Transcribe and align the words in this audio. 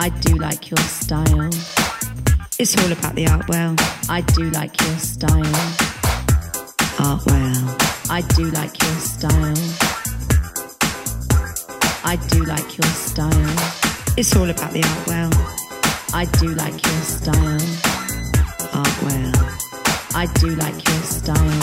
I 0.00 0.10
do 0.10 0.36
like 0.36 0.70
your 0.70 0.78
style. 0.78 1.50
It's 2.56 2.78
all 2.78 2.92
about 2.92 3.16
the 3.16 3.26
art 3.26 3.48
well. 3.48 3.74
I 4.08 4.20
do 4.20 4.48
like 4.50 4.80
your 4.80 4.96
style. 4.96 5.56
Art 7.00 7.26
well. 7.26 7.76
I 8.08 8.22
do 8.36 8.44
like 8.52 8.80
your 8.80 8.96
style. 9.00 9.58
I 12.04 12.14
do 12.30 12.44
like 12.44 12.78
your 12.78 12.86
style. 12.86 13.54
It's 14.16 14.36
all 14.36 14.48
about 14.48 14.72
the 14.72 14.84
art 14.84 15.06
well. 15.08 15.30
I 16.14 16.26
do 16.38 16.54
like 16.54 16.80
your 16.86 17.02
style. 17.02 17.58
Art 18.72 19.02
well. 19.02 19.32
I 20.14 20.26
do 20.38 20.54
like 20.54 20.78
your 20.88 21.02
style. 21.02 21.60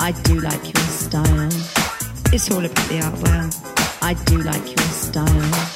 I 0.00 0.10
do 0.24 0.40
like 0.40 0.64
your 0.64 0.82
style. 0.82 1.52
It's 2.32 2.50
all 2.50 2.64
about 2.64 2.88
the 2.88 3.02
art 3.04 3.22
well. 3.22 3.66
I 4.02 4.14
do 4.14 4.38
like 4.42 4.66
your 4.66 4.88
style. 4.88 5.75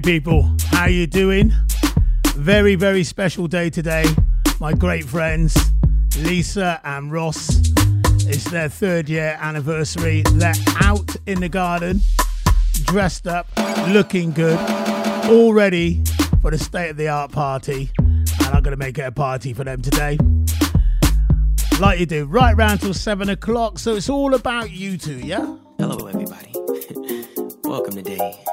People. 0.00 0.50
How 0.70 0.86
you 0.86 1.06
doing? 1.06 1.52
Very, 2.34 2.74
very 2.76 3.04
special 3.04 3.46
day 3.46 3.68
today. 3.68 4.04
My 4.60 4.72
great 4.72 5.04
friends 5.04 5.56
Lisa 6.18 6.80
and 6.84 7.10
Ross. 7.10 7.72
It's 8.26 8.44
their 8.50 8.68
third 8.68 9.08
year 9.08 9.36
anniversary. 9.40 10.22
They're 10.32 10.54
out 10.80 11.16
in 11.26 11.40
the 11.40 11.48
garden, 11.48 12.00
dressed 12.84 13.26
up, 13.26 13.48
looking 13.88 14.32
good, 14.32 14.58
all 15.28 15.52
ready 15.52 16.02
for 16.40 16.50
the 16.50 16.58
state 16.58 16.90
of 16.90 16.96
the 16.96 17.08
art 17.08 17.32
party. 17.32 17.90
And 17.98 18.48
I'm 18.48 18.62
going 18.62 18.72
to 18.72 18.76
make 18.76 18.98
it 18.98 19.02
a 19.02 19.12
party 19.12 19.52
for 19.52 19.64
them 19.64 19.82
today. 19.82 20.18
Like 21.80 21.98
you 21.98 22.06
do, 22.06 22.26
right 22.26 22.56
round 22.56 22.80
till 22.80 22.94
seven 22.94 23.28
o'clock. 23.28 23.78
So 23.78 23.96
it's 23.96 24.08
all 24.08 24.34
about 24.34 24.70
you 24.70 24.96
two, 24.98 25.18
yeah? 25.18 25.56
Hello, 25.78 26.06
everybody. 26.06 26.52
Welcome 27.64 27.94
today 27.94 28.44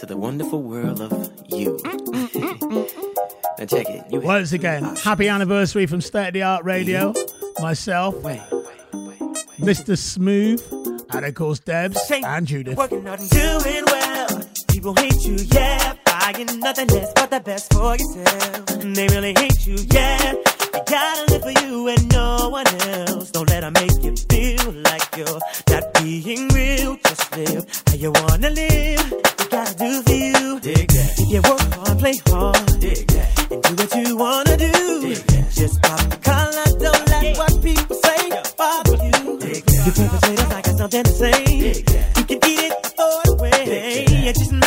to 0.00 0.06
the 0.06 0.16
wonderful 0.16 0.62
world 0.62 0.98
of 0.98 1.30
you. 1.48 1.78
now 1.84 3.66
check 3.66 3.86
it. 3.86 4.02
You 4.10 4.20
Once 4.20 4.52
again, 4.52 4.82
happy 4.96 5.28
anniversary 5.28 5.84
from 5.84 6.00
State 6.00 6.28
of 6.28 6.32
the 6.32 6.42
Art 6.42 6.64
Radio. 6.64 7.12
Myself, 7.60 8.14
wait, 8.22 8.40
wait, 8.50 8.64
wait, 8.94 9.18
Mr. 9.60 9.98
Smooth, 9.98 10.62
and 11.10 11.26
of 11.26 11.34
course 11.34 11.58
Debs 11.58 12.00
Same 12.08 12.24
and 12.24 12.46
Judith. 12.46 12.78
Working 12.78 13.04
hard 13.04 13.20
and 13.20 13.28
doing 13.28 13.84
well. 13.84 14.42
People 14.68 14.94
hate 14.94 15.22
you, 15.22 15.36
yeah. 15.52 15.94
Buying 16.06 16.46
nothing 16.60 16.86
less 16.88 17.12
but 17.14 17.30
the 17.30 17.40
best 17.40 17.70
for 17.70 17.94
yourself. 17.94 18.70
And 18.82 18.96
they 18.96 19.06
really 19.08 19.34
hate 19.36 19.66
you, 19.66 19.76
yeah 19.92 20.49
you 20.72 20.80
gotta 20.86 21.32
live 21.32 21.42
for 21.42 21.66
you 21.66 21.88
and 21.88 22.12
no 22.12 22.48
one 22.48 22.66
else. 22.68 23.30
Don't 23.32 23.48
let 23.50 23.64
her 23.64 23.72
make 23.72 24.02
you 24.04 24.14
feel 24.30 24.72
like 24.88 25.02
you're 25.16 25.40
not 25.68 25.92
being 25.94 26.48
real. 26.48 26.96
Just 27.04 27.36
live 27.36 27.66
how 27.88 27.94
you 27.94 28.12
wanna 28.12 28.50
live. 28.50 29.10
You 29.10 29.46
gotta 29.50 29.74
do 29.76 30.02
for 30.02 30.12
you. 30.12 30.60
Dig 30.60 30.88
that. 30.88 31.26
You 31.28 31.42
work 31.42 31.60
hard, 31.74 31.98
play 31.98 32.14
hard. 32.28 32.80
Dig 32.80 33.06
that. 33.08 33.50
And 33.50 33.62
do 33.62 33.74
what 33.74 33.94
you 33.96 34.16
wanna 34.16 34.56
do. 34.56 35.14
Just 35.50 35.82
pop 35.82 36.00
the 36.08 36.18
collar. 36.22 36.66
Don't 36.78 37.08
let 37.08 37.36
what 37.36 37.62
people 37.62 37.96
say 37.96 38.28
yeah. 38.28 38.42
bother 38.56 38.96
you. 39.04 39.38
Dig 39.38 39.64
that. 39.64 39.86
You 39.86 39.92
perpetrators, 39.92 40.50
I 40.52 40.62
got 40.62 40.76
something 40.78 41.02
to 41.02 41.10
say. 41.10 41.44
Dig 41.44 41.86
that. 41.86 42.16
You 42.16 42.24
can 42.24 42.38
eat 42.48 42.60
it 42.60 42.94
or 42.96 43.34
away. 43.34 43.64
Dig 43.64 44.34
that. 44.36 44.59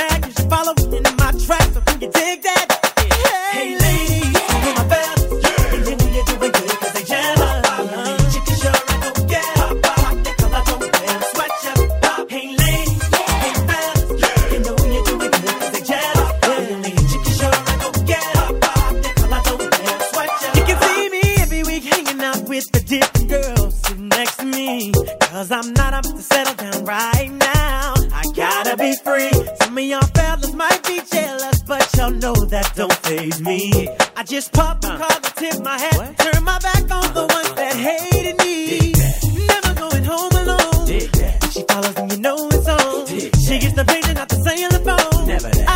Cause 25.43 25.51
I'm 25.51 25.73
not 25.73 25.93
up 25.93 26.05
to 26.05 26.21
settle 26.21 26.55
down 26.55 26.85
right 26.85 27.29
now. 27.29 27.95
I 28.13 28.23
gotta 28.33 28.77
be 28.77 28.95
free. 29.03 29.29
Some 29.61 29.77
of 29.77 29.83
y'all 29.83 29.99
fellas 30.15 30.53
might 30.53 30.81
be 30.87 31.01
jealous, 31.11 31.61
but 31.63 31.85
y'all 31.97 32.11
know 32.11 32.33
that 32.33 32.71
don't 32.75 32.93
faze 32.93 33.41
me. 33.41 33.89
I 34.15 34.23
just 34.23 34.53
pop 34.53 34.81
and 34.85 34.97
call 34.97 35.19
the 35.19 35.33
tip 35.35 35.61
my 35.61 35.77
hat, 35.77 35.97
what? 35.97 36.17
turn 36.17 36.45
my 36.45 36.57
back 36.59 36.89
on 36.89 37.13
the 37.13 37.27
ones 37.27 37.53
that 37.55 37.75
uh-huh. 37.75 38.05
hated 38.13 38.37
me. 38.37 38.93
Never 39.49 39.73
going 39.81 40.05
home 40.05 40.31
alone. 40.31 40.87
She 41.51 41.61
follows 41.67 41.97
and 41.97 42.09
you 42.13 42.19
know 42.19 42.47
it's 42.47 42.69
on. 42.69 43.07
She 43.07 43.59
gets 43.59 43.73
the 43.73 43.83
page 43.85 44.05
and 44.05 44.15
not 44.15 44.29
the 44.29 44.37
cellular 44.47 44.79
phone. 44.79 45.27
Never 45.27 45.49
that. 45.49 45.72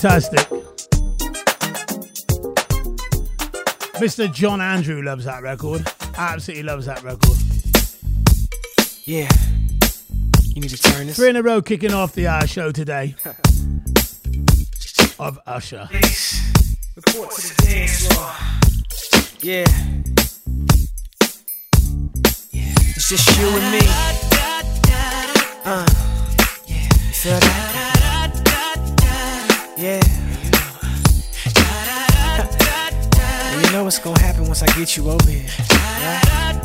Fantastic. 0.00 0.38
Mr. 3.98 4.32
John 4.32 4.60
Andrew 4.60 5.02
loves 5.02 5.24
that 5.24 5.42
record. 5.42 5.84
Absolutely 6.16 6.62
loves 6.62 6.86
that 6.86 7.02
record. 7.02 7.36
Yeah. 9.04 9.28
You 10.54 10.60
need 10.62 10.70
to 10.70 10.78
turn 10.78 11.08
this. 11.08 11.16
Three 11.16 11.30
in 11.30 11.36
a 11.36 11.42
row 11.42 11.60
kicking 11.60 11.92
off 11.92 12.12
the 12.12 12.28
hour 12.28 12.46
show 12.46 12.70
today 12.70 13.16
of 15.18 15.40
Usher. 15.46 15.88
Report 15.90 17.30
to 17.32 17.56
the 17.56 17.62
dance 17.66 18.06
floor. 18.06 18.30
Yeah. 19.40 19.66
Yeah. 22.52 22.74
It's 22.94 23.08
just 23.08 23.36
you 23.36 23.48
and 23.48 23.72
me. 23.72 23.80
Uh. 25.64 25.86
Yeah. 26.66 26.84
You 26.84 27.12
feel 27.14 27.40
that? 27.40 27.77
What's 33.98 34.20
gonna 34.20 34.26
happen 34.28 34.46
once 34.46 34.62
I 34.62 34.66
get 34.78 34.96
you 34.96 35.10
open? 35.10 35.44
Right? 35.70 36.57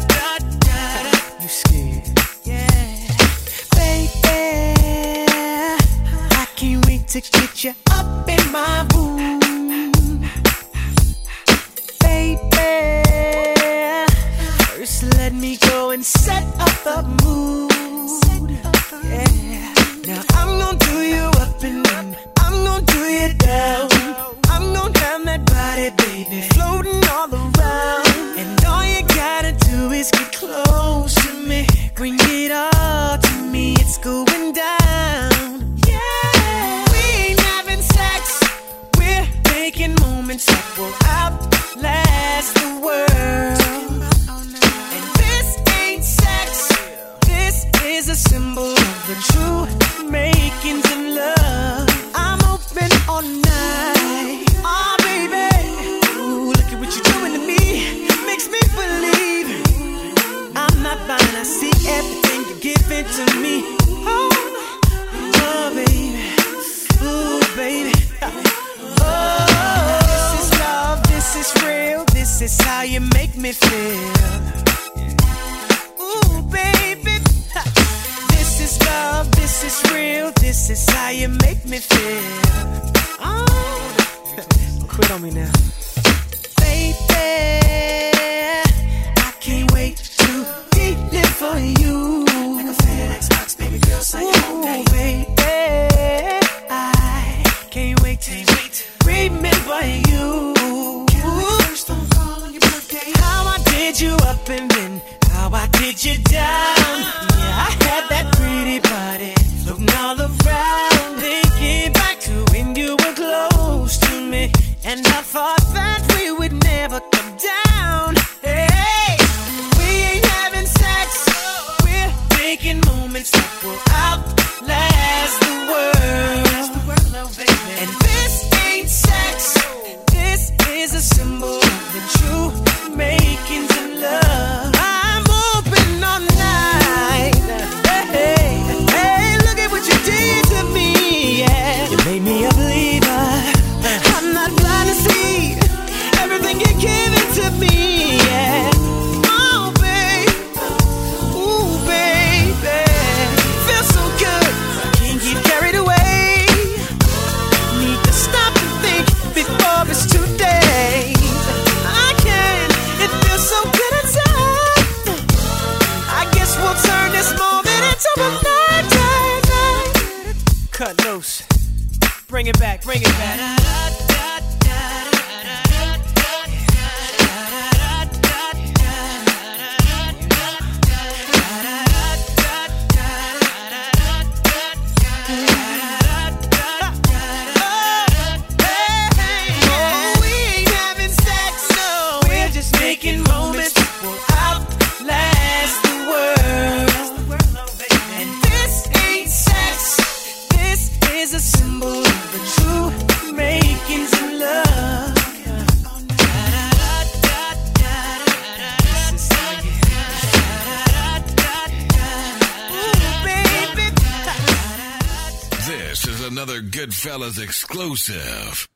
Fellas 217.14 217.38
exclusive. 217.38 218.68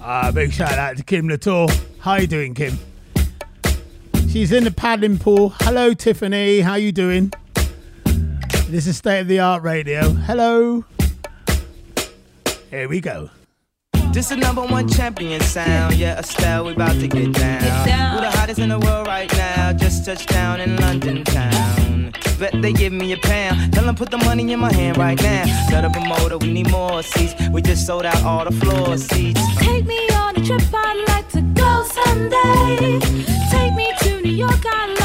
Ah, 0.00 0.32
big 0.34 0.52
shout 0.52 0.72
out 0.80 0.96
to 0.96 1.04
Kim 1.04 1.28
Latour. 1.28 1.68
How 2.00 2.16
you 2.16 2.26
doing, 2.26 2.54
Kim? 2.54 2.76
She's 4.28 4.50
in 4.50 4.64
the 4.64 4.72
paddling 4.72 5.20
pool. 5.20 5.50
Hello, 5.60 5.94
Tiffany. 5.94 6.58
How 6.58 6.74
you 6.74 6.90
doing? 6.90 7.32
This 8.66 8.88
is 8.88 8.96
state 8.96 9.20
of 9.20 9.28
the 9.28 9.38
art 9.38 9.62
radio. 9.62 10.10
Hello. 10.10 10.84
Here 12.70 12.88
we 12.88 13.00
go. 13.00 13.30
This 14.10 14.32
is 14.32 14.36
number 14.36 14.62
one 14.62 14.88
champion 14.88 15.40
sound. 15.42 15.94
Yeah, 15.94 16.18
Estelle, 16.18 16.64
we 16.64 16.72
about 16.72 16.98
to 16.98 17.06
get 17.06 17.32
down. 17.32 18.16
We're 18.16 18.22
the 18.22 18.30
hottest 18.36 18.58
in 18.58 18.70
the 18.70 18.78
world 18.80 19.06
right 19.06 19.32
now. 19.34 19.72
Just 19.72 20.04
touched 20.04 20.28
down 20.28 20.60
in 20.60 20.74
London 20.78 21.22
town 21.22 21.89
pound. 22.00 22.38
Bet 22.38 22.62
they 22.62 22.72
give 22.72 22.92
me 22.92 23.12
a 23.12 23.16
pound. 23.16 23.72
Tell 23.72 23.84
them 23.84 23.94
put 23.94 24.10
the 24.10 24.18
money 24.18 24.52
in 24.52 24.60
my 24.60 24.72
hand 24.72 24.96
right 24.96 25.20
now. 25.22 25.44
Set 25.68 25.84
up 25.84 25.96
a 25.96 26.00
motor, 26.00 26.38
we 26.38 26.52
need 26.52 26.70
more 26.70 27.02
seats. 27.02 27.34
We 27.50 27.62
just 27.62 27.86
sold 27.86 28.04
out 28.04 28.22
all 28.22 28.44
the 28.44 28.52
floor 28.52 28.96
seats. 28.96 29.40
Take 29.58 29.86
me 29.86 30.08
on 30.10 30.36
a 30.36 30.44
trip, 30.44 30.62
I'd 30.72 31.04
like 31.08 31.28
to 31.30 31.42
go 31.42 31.84
someday. 31.92 32.98
Take 33.50 33.74
me 33.74 33.92
to 34.00 34.20
New 34.22 34.32
York, 34.32 34.64
I'd 34.66 34.99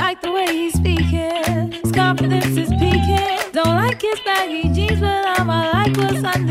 Like 0.00 0.22
the 0.22 0.32
way 0.32 0.46
he's 0.46 0.74
speaking, 0.74 1.72
his 1.72 1.92
confidence 1.92 2.56
is 2.56 2.70
peaking. 2.70 3.52
Don't 3.52 3.76
like 3.76 4.00
his 4.00 4.18
baggy 4.24 4.68
jeans, 4.72 4.98
but 4.98 5.38
all 5.38 5.50
I 5.50 5.72
like 5.72 5.96
what's 5.96 6.24
under. 6.24 6.49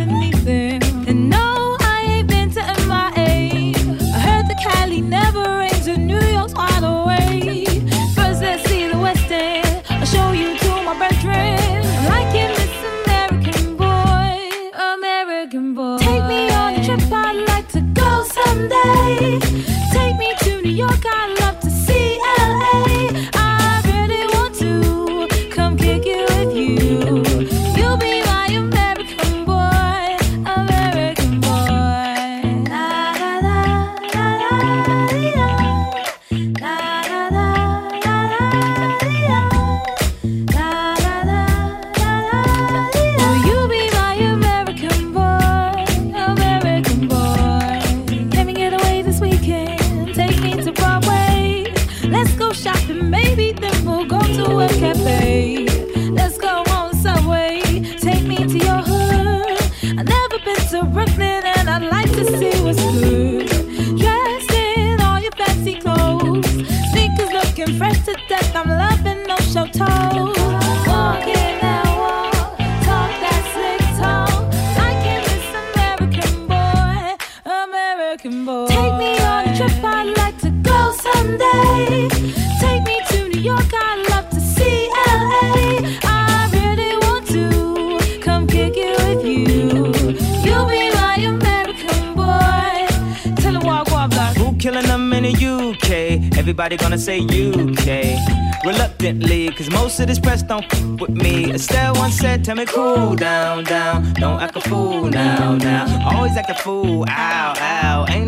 Everybody 96.60 96.76
gonna 96.76 96.98
say 96.98 97.20
UK. 97.22 98.66
Reluctantly, 98.66 99.50
cause 99.52 99.70
most 99.70 99.98
of 100.02 100.08
this 100.08 100.20
press 100.20 100.44
don't 100.44 100.66
f- 100.66 101.00
with 101.00 101.12
me. 101.12 101.54
Estelle 101.54 101.94
once 101.94 102.18
said, 102.18 102.44
Tell 102.44 102.58
me 102.58 102.66
cool 102.66 103.16
down, 103.16 103.64
down. 103.64 104.12
Don't 104.16 104.42
act 104.42 104.58
a 104.58 104.62
fool 104.62 105.06
now, 105.10 105.56
now. 105.56 106.10
Always 106.14 106.36
act 106.36 106.50
a 106.50 106.56
fool, 106.56 107.06
ow, 107.08 107.54
ow. 107.58 108.06
Ain't 108.10 108.19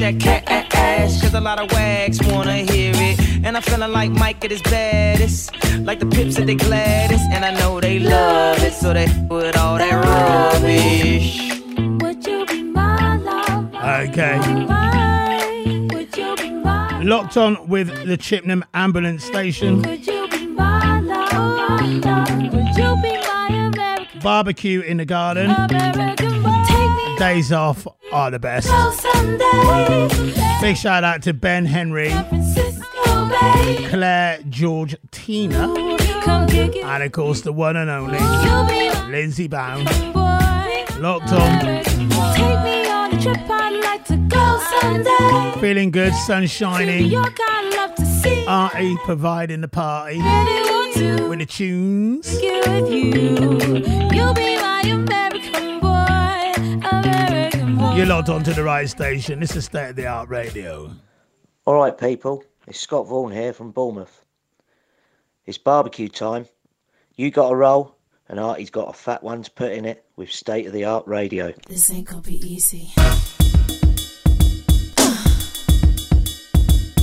that 0.00 0.18
cat 0.18 0.44
ass. 0.74 1.20
Cause 1.20 1.34
a 1.34 1.40
lot 1.40 1.60
of 1.60 1.70
wags 1.72 2.18
wanna 2.22 2.58
hear 2.58 2.92
it. 2.94 3.20
And 3.44 3.56
I'm 3.56 3.62
feeling 3.62 3.92
like 3.92 4.10
Mike 4.10 4.44
at 4.44 4.50
his 4.50 4.62
baddest. 4.62 5.52
Like 5.78 6.00
the 6.00 6.06
pips 6.06 6.38
at 6.38 6.46
the 6.46 6.54
gladdest. 6.54 7.24
And 7.30 7.44
I 7.44 7.52
know 7.54 7.80
they 7.80 7.98
love 7.98 8.62
it. 8.62 8.72
So 8.72 8.92
they 8.92 9.06
with 9.30 9.56
all 9.56 9.78
that 9.78 10.04
rubbish. 10.04 11.50
Would 12.02 12.26
you 12.26 12.46
be 12.46 12.62
my 12.62 13.16
love? 13.16 13.74
Okay. 13.74 14.38
Would 15.94 16.16
you 16.16 16.36
be 16.36 16.50
my 16.50 17.02
Locked 17.02 17.36
on 17.36 17.68
with 17.68 17.88
the 18.06 18.16
Chippenham 18.16 18.64
Ambulance 18.74 19.24
Station. 19.24 19.82
Could 19.82 20.06
you 20.06 20.28
be 20.28 20.46
my 20.46 21.00
love? 21.00 21.80
Would 22.52 22.76
you 22.76 22.96
be 23.02 23.16
my 23.26 23.48
American, 23.50 24.20
Barbecue 24.20 24.80
in 24.80 24.98
the 24.98 25.06
garden. 25.06 25.50
American 25.50 25.70
boy? 25.70 26.10
Take 26.10 26.20
me 26.20 26.29
Days 27.20 27.52
off 27.52 27.86
are 28.12 28.30
the 28.30 28.38
best. 28.38 28.66
Big 30.62 30.74
shout 30.74 31.04
out 31.04 31.20
to 31.24 31.34
Ben 31.34 31.66
Henry, 31.66 32.08
San 32.08 32.24
Francisco 32.30 33.28
Bay. 33.28 33.86
Claire, 33.90 34.38
George, 34.48 34.96
Tina, 35.10 35.66
Come 36.22 36.46
kick 36.48 36.76
it. 36.76 36.82
and 36.84 37.02
of 37.02 37.12
course 37.12 37.42
the 37.42 37.52
one 37.52 37.76
and 37.76 37.90
only 37.90 38.16
You'll 38.18 38.64
be 38.64 38.88
my 38.88 39.08
Lindsay 39.10 39.48
Bound. 39.48 39.84
Locked 40.98 41.30
on. 41.32 41.60
Take 41.60 42.64
me 42.64 42.88
on 42.88 43.14
a 43.14 43.20
trip 43.20 43.36
I'd 43.50 43.80
like 43.84 44.04
to 44.06 44.16
go 44.16 44.58
someday. 44.80 45.60
Feeling 45.60 45.90
good, 45.90 46.14
sun 46.14 46.46
shining. 46.46 47.04
York, 47.04 47.36
I'd 47.38 47.74
love 47.76 47.94
to 47.96 48.06
see. 48.06 48.46
Artie 48.46 48.96
providing 49.04 49.60
the 49.60 49.68
party 49.68 50.16
Really 50.22 50.70
want 50.70 50.94
to 50.94 51.28
with 51.28 51.38
the 51.40 51.46
tunes. 51.46 52.38
American 58.00 58.06
boy. 58.06 58.06
You're 58.06 58.06
locked 58.06 58.28
onto 58.28 58.52
the 58.52 58.64
right 58.64 58.88
station. 58.88 59.40
This 59.40 59.56
is 59.56 59.64
state 59.66 59.90
of 59.90 59.96
the 59.96 60.06
art 60.06 60.28
radio. 60.28 60.90
All 61.66 61.74
right, 61.74 61.96
people. 61.96 62.44
It's 62.66 62.80
Scott 62.80 63.06
Vaughan 63.08 63.32
here 63.32 63.52
from 63.52 63.72
Bournemouth. 63.72 64.24
It's 65.46 65.58
barbecue 65.58 66.08
time. 66.08 66.46
You 67.16 67.30
got 67.30 67.52
a 67.52 67.56
roll, 67.56 67.96
and 68.28 68.38
Artie's 68.38 68.70
got 68.70 68.88
a 68.88 68.92
fat 68.92 69.22
one 69.22 69.42
to 69.42 69.50
put 69.50 69.72
in 69.72 69.84
it 69.84 70.04
with 70.16 70.30
state 70.30 70.66
of 70.66 70.72
the 70.72 70.84
art 70.84 71.06
radio. 71.06 71.52
This 71.68 71.90
ain't 71.90 72.06
gonna 72.06 72.22
be 72.22 72.36
easy. 72.36 72.90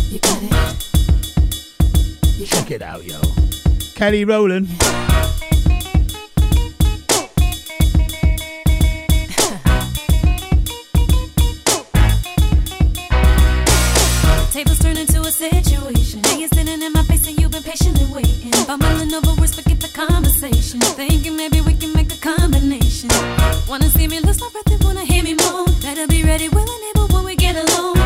You 0.10 0.19
got 0.19 0.43
it? 0.43 0.52
You 2.38 2.45
got 2.45 2.58
Check 2.58 2.72
it 2.72 2.82
out, 2.82 3.04
yo. 3.04 3.22
Kelly 3.95 4.26
Rowland. 4.26 4.69
Situation. 15.38 16.21
Now 16.21 16.36
you're 16.36 16.50
sitting 16.50 16.82
in 16.82 16.91
my 16.93 17.04
face 17.04 17.28
and 17.28 17.39
you've 17.39 17.52
been 17.52 17.62
patiently 17.62 18.06
waiting. 18.12 18.52
Bumbling 18.65 19.13
over 19.13 19.39
words, 19.39 19.54
forget 19.56 19.80
the 19.80 19.88
conversation. 19.89 20.80
Thinking 20.82 21.38
maybe 21.38 21.62
we 21.62 21.76
can 21.76 21.93
make 21.93 22.12
a 22.12 22.17
combination. 22.17 23.10
Wanna 23.69 23.89
see 23.89 24.08
me 24.08 24.19
lose 24.19 24.39
my 24.41 24.50
breath 24.50 24.71
and 24.71 24.84
wanna 24.84 25.06
hear 25.06 25.23
me 25.23 25.36
moan. 25.36 25.67
Better 25.82 26.08
be 26.08 26.23
ready, 26.23 26.50
willing, 26.50 26.82
able 26.89 27.08
when 27.10 27.23
we 27.26 27.36
get 27.36 27.56
alone. 27.56 27.97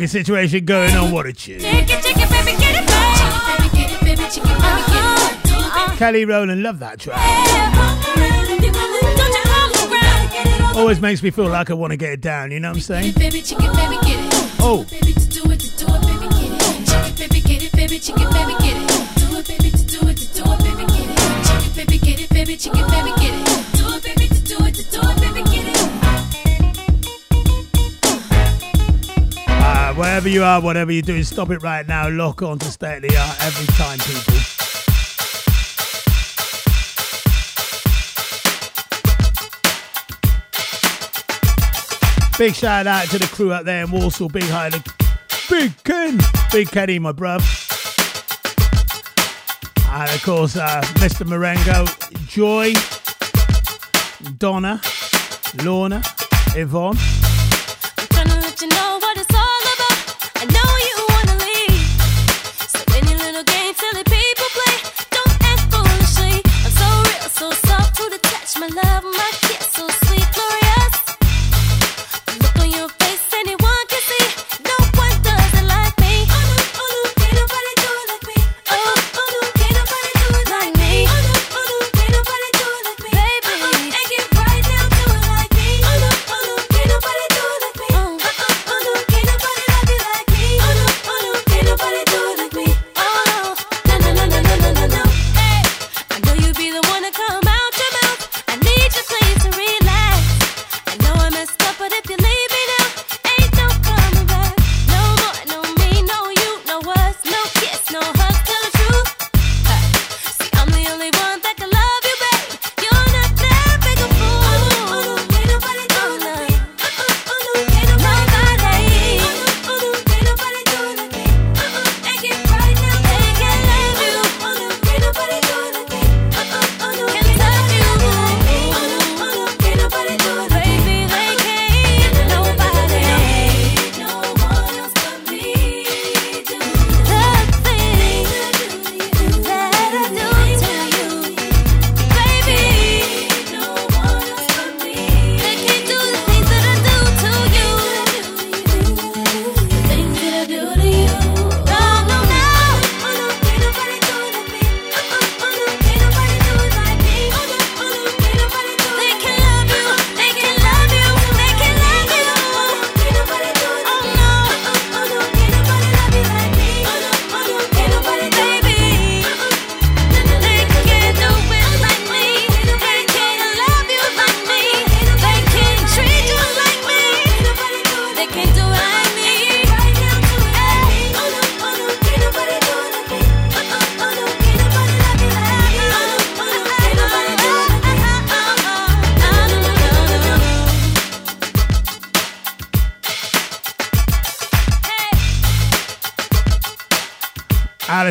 Fucking 0.00 0.08
situation 0.08 0.64
going 0.64 0.94
on. 0.96 1.12
What 1.12 1.26
a 1.26 1.32
tune. 1.32 1.60
Take 1.60 1.82
it, 1.82 2.02
take 2.02 2.16
it, 2.16 2.30
baby, 2.30 2.58
get 2.58 2.82
it 2.82 2.86
back. 2.86 3.60
Baby, 3.60 3.76
get 3.76 3.92
it, 3.92 4.00
baby, 4.00 4.22
chicken, 4.30 4.56
baby, 4.56 4.82
get 4.88 5.20
it. 5.20 5.42
Do 5.44 5.54
it, 5.56 5.74
baby. 5.74 5.96
Kelly 5.98 6.24
Rowland, 6.24 6.62
love 6.62 6.78
that 6.78 6.98
track. 6.98 7.18
Don't 7.18 8.64
you 8.64 8.72
hold 8.72 8.92
around. 9.92 10.32
Get 10.32 10.46
it 10.46 10.60
all 10.62 10.78
Always 10.78 11.00
makes 11.00 11.22
me 11.22 11.30
feel 11.30 11.48
like 11.48 11.68
I 11.68 11.74
want 11.74 11.90
to 11.90 11.98
get 11.98 12.12
it 12.12 12.20
down, 12.22 12.50
you 12.50 12.60
know 12.60 12.70
what 12.70 12.76
I'm 12.76 12.80
saying? 12.80 13.12
Baby, 13.12 13.42
chicken, 13.42 13.72
baby, 13.74 13.96
get 14.02 14.24
it. 14.24 14.56
Oh, 14.62 14.86
Wherever 30.00 30.30
you 30.30 30.42
are, 30.42 30.62
whatever 30.62 30.90
you're 30.92 31.02
doing, 31.02 31.24
stop 31.24 31.50
it 31.50 31.62
right 31.62 31.86
now. 31.86 32.08
Lock 32.08 32.40
on 32.40 32.58
to 32.60 32.64
State 32.70 32.96
of 32.96 33.02
the 33.02 33.14
Art 33.18 33.36
every 33.44 33.66
time, 33.74 33.98
people. 33.98 34.32
Big 42.38 42.54
shout 42.54 42.86
out 42.86 43.10
to 43.10 43.18
the 43.18 43.26
crew 43.26 43.52
out 43.52 43.66
there 43.66 43.84
in 43.84 43.90
Warsaw. 43.90 44.28
Big 44.28 44.44
hi 44.44 44.70
to 44.70 44.82
Big 45.50 45.70
Ken. 45.84 46.18
Big 46.50 46.70
Kenny, 46.70 46.98
my 46.98 47.12
bruv. 47.12 47.42
And 49.90 50.10
of 50.14 50.22
course, 50.22 50.56
uh, 50.56 50.80
Mr. 50.94 51.26
Marengo, 51.26 51.84
Joy, 52.26 52.72
Donna, 54.38 54.80
Lorna, 55.62 56.02
Yvonne. 56.56 56.96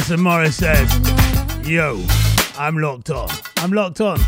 Alison 0.10 0.24
Morris 0.24 0.56
says, 0.56 1.68
Yo, 1.68 2.04
I'm 2.58 2.80
locked 2.80 3.12
on. 3.12 3.30
I'm 3.58 3.72
locked 3.72 4.02
on. 4.02 4.20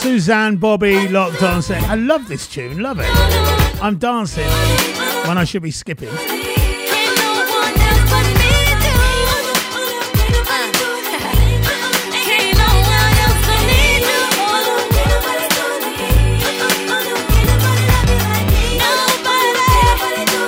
Suzanne 0.00 0.58
Bobby 0.58 1.08
locked 1.08 1.42
on 1.42 1.60
saying, 1.60 1.84
I 1.86 1.96
love 1.96 2.28
this 2.28 2.46
tune, 2.46 2.78
love 2.78 3.00
it. 3.00 3.59
I'm 3.82 3.96
dancing 3.96 4.46
when 5.26 5.38
I 5.38 5.44
should 5.44 5.62
be 5.62 5.70
skipping. 5.70 6.10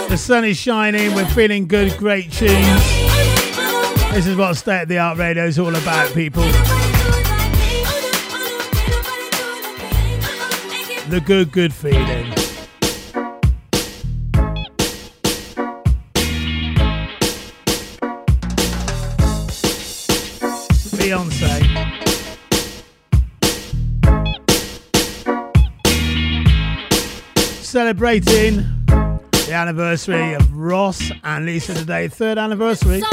The 0.09 0.19
sun 0.19 0.45
is 0.45 0.59
shining, 0.59 1.15
we're 1.15 1.25
feeling 1.29 1.67
good, 1.67 1.97
great 1.97 2.31
tunes. 2.31 2.53
This 4.13 4.27
is 4.27 4.37
what 4.37 4.55
State 4.59 4.83
of 4.83 4.89
the 4.89 4.99
Art 4.99 5.17
Radio 5.17 5.47
is 5.47 5.59
all 5.59 5.75
about, 5.75 6.13
people. 6.13 6.43
The 11.09 11.23
good, 11.25 11.51
good 11.51 11.73
feeling. 11.73 12.42
Celebrating 27.93 28.65
the 28.87 29.53
anniversary 29.53 30.33
of 30.33 30.57
Ross 30.57 31.13
and 31.25 31.45
Lisa 31.45 31.75
today, 31.75 32.09
third 32.09 32.39
anniversary. 32.39 33.03
So 33.03 33.07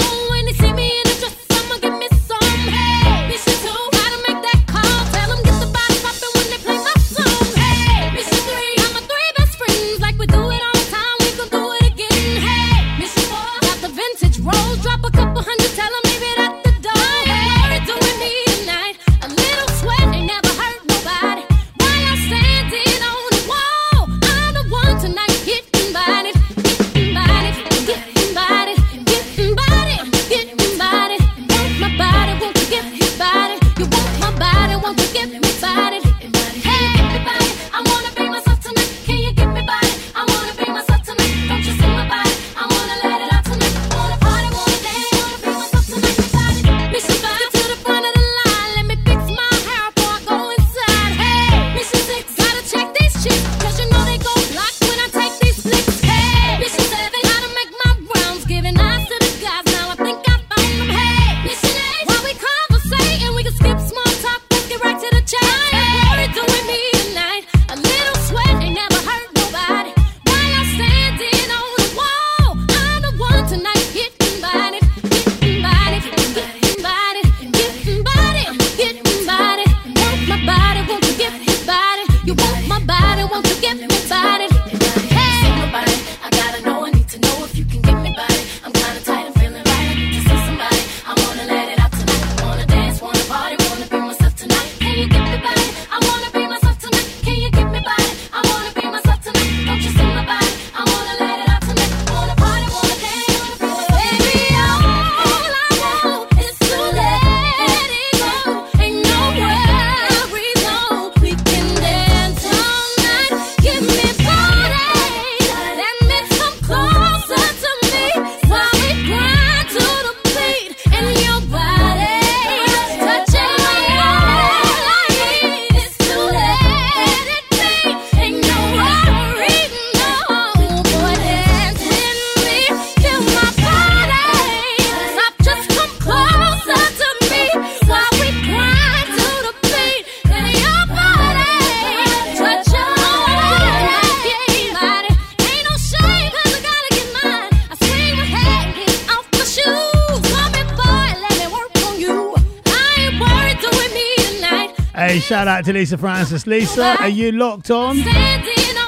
shout 155.29 155.47
out 155.47 155.63
to 155.63 155.71
Lisa 155.71 155.95
Francis. 155.95 156.47
Lisa, 156.47 156.95
are 156.99 157.07
you 157.07 157.31
locked 157.31 157.69
on? 157.69 158.01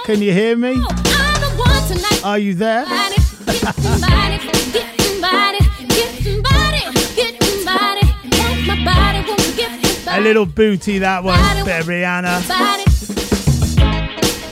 Can 0.06 0.24
you 0.24 0.34
hear 0.34 0.58
me? 0.58 0.84
Are 2.24 2.40
you 2.40 2.56
there? 2.56 2.84
A 10.08 10.20
little 10.20 10.48
booty 10.48 10.98
that 10.98 11.24
one, 11.24 11.38
bit 11.64 11.82
of 11.82 11.86
Rihanna 11.86 12.42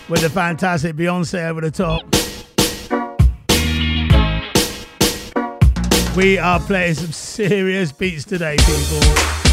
with 0.09 0.21
the 0.21 0.29
fantastic 0.29 0.95
Beyonce 0.95 1.49
over 1.49 1.61
the 1.61 1.71
top. 1.71 2.03
We 6.15 6.37
are 6.37 6.59
playing 6.59 6.93
some 6.93 7.11
serious 7.11 7.91
beats 7.91 8.25
today, 8.25 8.57
people. 8.57 9.48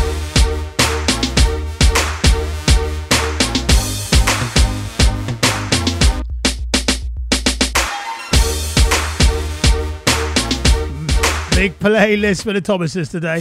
Big 11.57 11.79
playlist 11.79 12.43
for 12.43 12.53
the 12.53 12.61
Thomases 12.61 13.09
today. 13.09 13.39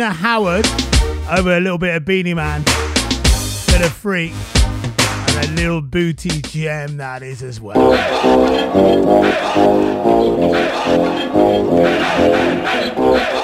Adina 0.00 0.12
Howard 0.14 0.64
over 1.28 1.56
a 1.56 1.60
little 1.60 1.76
bit 1.76 1.92
of 1.96 2.04
Beenie 2.04 2.32
Man. 2.32 2.62
Bit 2.62 3.84
of 3.84 3.92
freak. 3.92 4.32
And 5.00 5.48
a 5.48 5.52
little 5.60 5.80
booty 5.82 6.40
gem 6.42 6.98
that 6.98 7.24
is 7.24 7.42
as 7.42 7.60
well. 7.60 7.76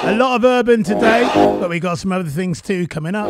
A 0.03 0.15
lot 0.15 0.37
of 0.37 0.45
urban 0.45 0.83
today, 0.83 1.29
but 1.33 1.69
we 1.69 1.81
got 1.81 1.97
some 1.97 2.13
other 2.13 2.29
things 2.29 2.61
too 2.61 2.87
coming 2.87 3.15
up. 3.15 3.29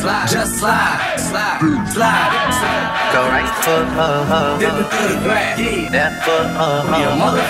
Slide, 0.00 0.28
just 0.28 0.58
slide, 0.58 1.16
slide, 1.18 1.58
slide, 1.90 2.30
slide. 2.54 3.12
Go 3.12 3.20
right 3.28 3.50
foot 3.64 3.88
up, 3.98 4.60
dip 4.60 4.74
it 4.74 4.86
through 4.90 5.08
the 5.14 5.20
grass. 5.24 5.58
That 5.90 6.24
foot 6.24 6.46
up, 6.54 6.86
your 7.00 7.16
mother, 7.16 7.42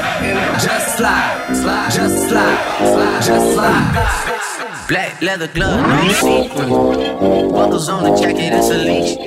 just 0.65 0.97
slide, 0.97 1.55
slide, 1.55 1.93
just 1.93 2.29
slide, 2.29 2.59
slide, 2.79 3.23
just 3.23 3.55
slide. 3.55 4.58
Black 4.89 5.21
leather 5.21 5.49
glove, 5.49 5.87
no 5.87 6.13
sequin. 6.13 6.71
Buckles 7.53 7.91
on 7.91 8.05
the 8.05 8.17
jacket, 8.19 8.55
it's 8.55 8.71
a 8.71 8.79
leash. 8.79 9.19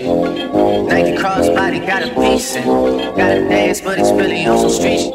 Nike 0.89 1.15
crossbody 1.15 1.85
got 1.85 2.01
a 2.01 2.09
piece 2.19 2.55
and 2.55 2.65
got 3.15 3.37
a 3.37 3.47
dance, 3.47 3.79
but 3.79 3.99
it's 3.99 4.11
really 4.11 4.43
on 4.45 4.57
some 4.57 4.71
street. 4.71 5.13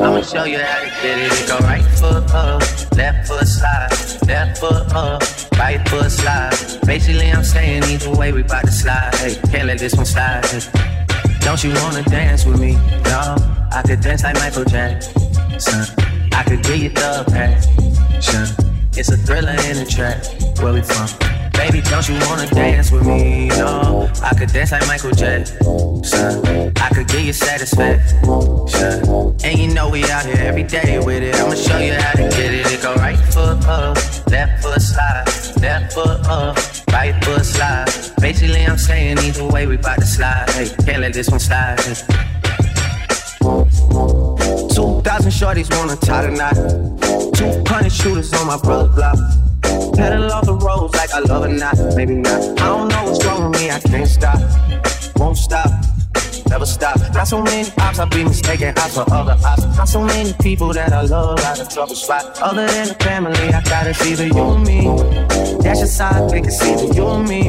I'ma 0.00 0.22
show 0.22 0.44
you 0.44 0.58
how 0.58 0.80
to 0.80 0.86
get 1.02 1.18
it. 1.18 1.46
Go 1.46 1.58
right 1.58 1.84
foot 1.84 2.32
up, 2.32 2.62
left 2.96 3.28
foot 3.28 3.46
slide, 3.46 3.90
left 4.26 4.58
foot 4.58 4.90
up 4.94 5.22
right 5.58 5.86
foot 5.88 6.10
slide. 6.10 6.56
Basically, 6.86 7.30
I'm 7.30 7.44
saying 7.44 7.84
either 7.84 8.10
way, 8.16 8.32
we 8.32 8.42
bout 8.42 8.64
to 8.64 8.72
slide. 8.72 9.14
Hey, 9.16 9.36
can't 9.50 9.66
let 9.66 9.78
this 9.78 9.94
one 9.94 10.06
slide. 10.06 10.44
Don't 11.40 11.62
you 11.62 11.74
wanna 11.74 12.02
dance 12.04 12.46
with 12.46 12.58
me? 12.58 12.72
No, 13.04 13.36
I 13.70 13.82
could 13.84 14.00
dance 14.00 14.22
like 14.24 14.36
Michael 14.36 14.64
Jackson. 14.64 15.84
I 16.32 16.42
could 16.42 16.62
give 16.62 16.78
you 16.78 16.88
the 16.88 17.24
passion. 17.28 18.73
It's 18.96 19.08
a 19.08 19.16
thriller 19.16 19.50
in 19.50 19.76
the 19.76 19.86
track. 19.90 20.22
Where 20.62 20.72
we 20.72 20.80
from? 20.80 21.08
Baby, 21.54 21.80
don't 21.90 22.08
you 22.08 22.14
wanna 22.28 22.46
dance 22.46 22.92
with 22.92 23.04
me? 23.04 23.48
No, 23.48 24.08
I 24.22 24.34
could 24.34 24.52
dance 24.52 24.70
like 24.70 24.86
Michael 24.86 25.10
Jackson. 25.10 25.56
I 26.76 26.88
could 26.94 27.08
give 27.08 27.22
you 27.22 27.32
satisfaction. 27.32 28.24
And 29.42 29.58
you 29.58 29.74
know 29.74 29.90
we 29.90 30.04
out 30.04 30.24
here 30.26 30.36
every 30.38 30.62
day 30.62 31.00
with 31.00 31.24
it. 31.24 31.34
I'ma 31.34 31.54
show 31.54 31.78
you 31.78 31.94
how 31.94 32.12
to 32.12 32.22
get 32.22 32.54
it. 32.54 32.72
It 32.72 32.82
go 32.82 32.94
right 32.94 33.18
foot 33.18 33.64
up, 33.66 33.96
left 34.30 34.62
foot 34.62 34.80
slide, 34.80 35.24
left 35.60 35.92
foot 35.92 36.26
up, 36.28 36.56
right 36.92 37.14
foot 37.24 37.44
slide. 37.44 37.88
Basically, 38.20 38.64
I'm 38.64 38.78
saying 38.78 39.18
either 39.18 39.44
way 39.48 39.66
we 39.66 39.76
bout 39.76 39.98
to 39.98 40.06
slide. 40.06 40.48
Hey, 40.50 40.68
can't 40.84 41.00
let 41.00 41.12
this 41.12 41.28
one 41.28 41.40
slide. 41.40 41.78
Two 44.74 44.93
thousand 45.04 45.32
shorties 45.32 45.70
wanna 45.76 45.96
tie 45.96 46.26
the 46.26 46.32
knot. 46.32 46.56
Two 47.34 47.62
hundred 47.70 47.92
shooters 47.92 48.32
on 48.32 48.46
my 48.46 48.58
brother's 48.58 48.94
block. 48.94 49.16
Pedal 49.94 50.32
off 50.32 50.46
the 50.46 50.54
roads 50.54 50.94
like 50.94 51.12
I 51.12 51.20
love 51.20 51.44
it 51.44 51.52
not, 51.52 51.76
maybe 51.94 52.14
not. 52.14 52.40
I 52.60 52.66
don't 52.66 52.88
know 52.88 53.04
what's 53.04 53.24
wrong 53.24 53.50
with 53.50 53.60
me, 53.60 53.70
I 53.70 53.78
can't 53.80 54.08
stop, 54.08 54.40
won't 55.16 55.36
stop 55.36 55.70
never 56.48 56.66
stop. 56.66 56.98
Not 57.12 57.28
so 57.28 57.42
many 57.42 57.70
ops, 57.78 57.98
I 57.98 58.04
be 58.06 58.24
mistaken 58.24 58.76
ops 58.78 58.94
for 58.94 59.04
other 59.12 59.36
ops. 59.44 59.64
Not 59.76 59.88
so 59.88 60.04
many 60.04 60.32
people 60.34 60.72
that 60.72 60.92
I 60.92 61.02
love 61.02 61.38
out 61.40 61.60
of 61.60 61.68
trouble 61.68 61.94
spot. 61.94 62.38
Other 62.40 62.66
than 62.66 62.88
the 62.88 62.94
family, 62.94 63.48
I 63.52 63.62
gotta 63.62 63.94
see 63.94 64.14
the 64.14 64.26
you 64.26 64.44
and 64.54 64.64
me. 64.64 64.80
That's 65.62 65.80
your 65.80 65.88
side, 65.88 66.30
can 66.30 66.50
see 66.50 66.74
the 66.74 66.94
you 66.94 67.06
and 67.06 67.28
me. 67.28 67.44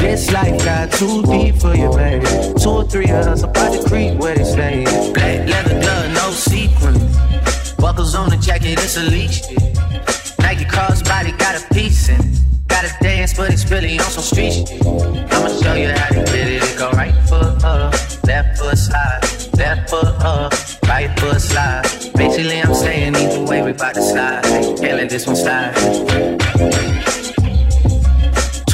This 0.00 0.30
life 0.32 0.64
got 0.64 0.92
too 0.92 1.22
deep 1.22 1.56
for 1.56 1.74
you, 1.74 1.90
baby. 1.90 2.26
Two 2.60 2.70
or 2.70 2.84
three 2.84 3.10
of 3.10 3.26
us 3.26 3.42
about 3.42 3.72
to 3.72 3.88
creep 3.88 4.18
where 4.18 4.34
they 4.36 4.44
stay. 4.44 4.84
Black 5.12 5.48
leather 5.48 5.80
glove, 5.80 6.10
no 6.12 6.30
sequin. 6.30 6.94
Buckles 7.78 8.14
on 8.14 8.30
the 8.30 8.36
jacket, 8.36 8.78
it's 8.78 8.96
a 8.96 9.02
leech. 9.02 9.42
Nike 10.46 10.64
crossbody 10.64 11.36
got 11.38 11.60
a 11.60 11.74
piece 11.74 12.08
in. 12.08 12.20
Gotta 12.68 12.92
dance, 13.02 13.34
but 13.34 13.52
it's 13.52 13.68
really 13.68 13.98
on 13.98 14.04
some 14.04 14.22
street 14.22 14.52
shit. 14.52 14.86
I'ma 14.86 15.48
show 15.60 15.74
you 15.74 15.88
how 15.88 16.08
to 16.10 16.22
get 16.22 16.46
it. 16.46 16.62
It 16.62 16.78
go 16.78 16.88
right 16.92 17.12
foot 17.28 17.64
up, 17.64 17.92
left 18.24 18.56
foot 18.56 18.78
slide, 18.78 19.22
left 19.56 19.90
foot 19.90 20.14
up, 20.22 20.52
right 20.86 21.10
foot 21.18 21.40
slide. 21.40 21.82
Basically, 22.14 22.62
I'm 22.62 22.72
saying 22.74 23.16
either 23.16 23.44
way, 23.44 23.62
we 23.62 23.72
bout 23.72 23.94
to 23.94 24.02
slide. 24.02 24.44
Can't 24.44 24.98
let 24.98 25.10
this 25.10 25.26
one 25.26 25.34
slide. 25.34 27.25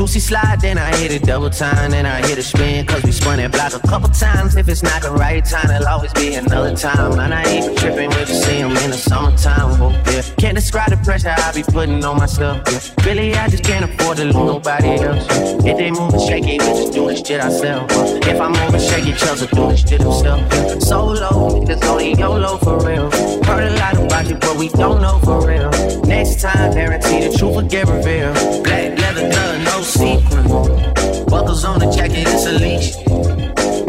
Two 0.02 0.18
slide, 0.18 0.60
then 0.60 0.78
I 0.78 0.94
hit 0.96 1.12
it 1.12 1.22
double 1.22 1.48
time, 1.48 1.92
then 1.92 2.06
I 2.06 2.26
hit 2.26 2.36
a 2.36 2.42
spin, 2.42 2.84
cause 2.86 3.04
we 3.04 3.12
spun 3.12 3.36
that 3.36 3.52
block 3.52 3.72
a 3.72 3.86
couple 3.86 4.08
times. 4.08 4.56
If 4.56 4.68
it's 4.68 4.82
not 4.82 5.00
the 5.00 5.12
right 5.12 5.44
time, 5.44 5.70
it'll 5.70 5.86
always 5.86 6.12
be 6.12 6.34
another 6.34 6.74
time. 6.74 7.20
And 7.20 7.32
I 7.32 7.44
ain't 7.44 7.78
tripping 7.78 8.10
when 8.10 8.26
you 8.26 8.34
see 8.34 8.58
them 8.58 8.76
in 8.78 8.90
the 8.90 8.96
summertime. 8.96 9.80
Oh, 9.80 9.90
yeah. 10.10 10.22
Can't 10.38 10.56
describe 10.56 10.90
the 10.90 10.96
pressure 10.98 11.32
I 11.34 11.52
be 11.52 11.62
putting 11.62 12.04
on 12.04 12.16
myself. 12.16 12.62
Yeah. 12.66 13.06
Really, 13.06 13.34
I 13.36 13.48
just 13.48 13.62
can't 13.62 13.84
afford 13.84 14.16
to 14.16 14.24
lose 14.24 14.34
nobody 14.34 14.88
else. 15.00 15.24
If 15.64 15.78
they 15.78 15.92
move 15.92 16.12
moving 16.12 16.26
shaky, 16.28 16.58
we 16.58 16.58
just 16.58 16.92
doing 16.92 17.24
shit 17.24 17.40
ourselves. 17.40 17.94
If 18.26 18.40
I'm 18.40 18.52
moving 18.52 18.80
shaky, 18.80 19.12
Chelsea 19.12 19.46
doing 19.54 19.76
shit 19.76 20.02
himself. 20.02 20.82
Solo, 20.82 21.62
niggas 21.62 21.84
only 21.84 22.14
YOLO 22.14 22.58
for 22.58 22.84
real. 22.84 23.08
Heard 23.44 23.70
a 23.70 23.76
lot 23.78 23.96
about 23.96 24.28
you, 24.28 24.34
but 24.34 24.56
we 24.56 24.68
don't 24.68 25.00
know 25.00 25.20
for 25.20 25.46
real. 25.46 25.70
Next 26.02 26.40
time, 26.40 26.74
guarantee 26.74 27.28
the 27.28 27.38
truth 27.38 27.54
will 27.54 27.62
get 27.62 27.86
revealed. 27.86 28.34
Black 28.64 28.98
leather 28.98 29.28
no 29.82 29.82
sequin. 29.92 30.44
Buckles 31.26 31.64
on 31.64 31.78
the 31.78 31.90
jacket, 31.94 32.26
it's 32.26 32.46
a 32.46 32.52
leash. 32.52 32.96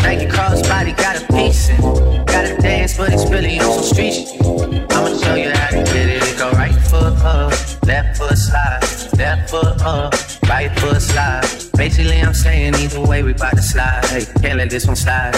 Nike 0.03 0.27
crossbody 0.27 0.95
got 0.97 1.21
a 1.21 1.33
piece 1.33 1.69
in. 1.69 1.79
Gotta 2.25 2.61
dance, 2.61 2.97
but 2.97 3.13
it's 3.13 3.29
really 3.29 3.59
on 3.59 3.71
some 3.71 3.83
street. 3.83 4.27
I'ma 4.91 5.17
show 5.17 5.35
you 5.35 5.51
how 5.51 5.69
to 5.69 5.83
get 5.93 6.09
it. 6.09 6.23
It 6.23 6.37
go 6.37 6.51
right 6.51 6.73
foot 6.73 7.15
up, 7.23 7.51
left 7.85 8.17
foot 8.17 8.37
slide, 8.37 8.81
left 9.17 9.49
foot 9.49 9.81
up, 9.81 10.13
right 10.49 10.71
foot 10.79 11.01
slide. 11.01 11.47
Basically, 11.77 12.19
I'm 12.19 12.33
saying 12.33 12.75
either 12.75 13.01
way, 13.01 13.23
we 13.23 13.33
bout 13.33 13.55
to 13.55 13.61
slide. 13.61 14.05
Hey, 14.05 14.25
can't 14.41 14.57
let 14.57 14.69
this 14.69 14.85
one 14.85 14.95
slide. 14.95 15.35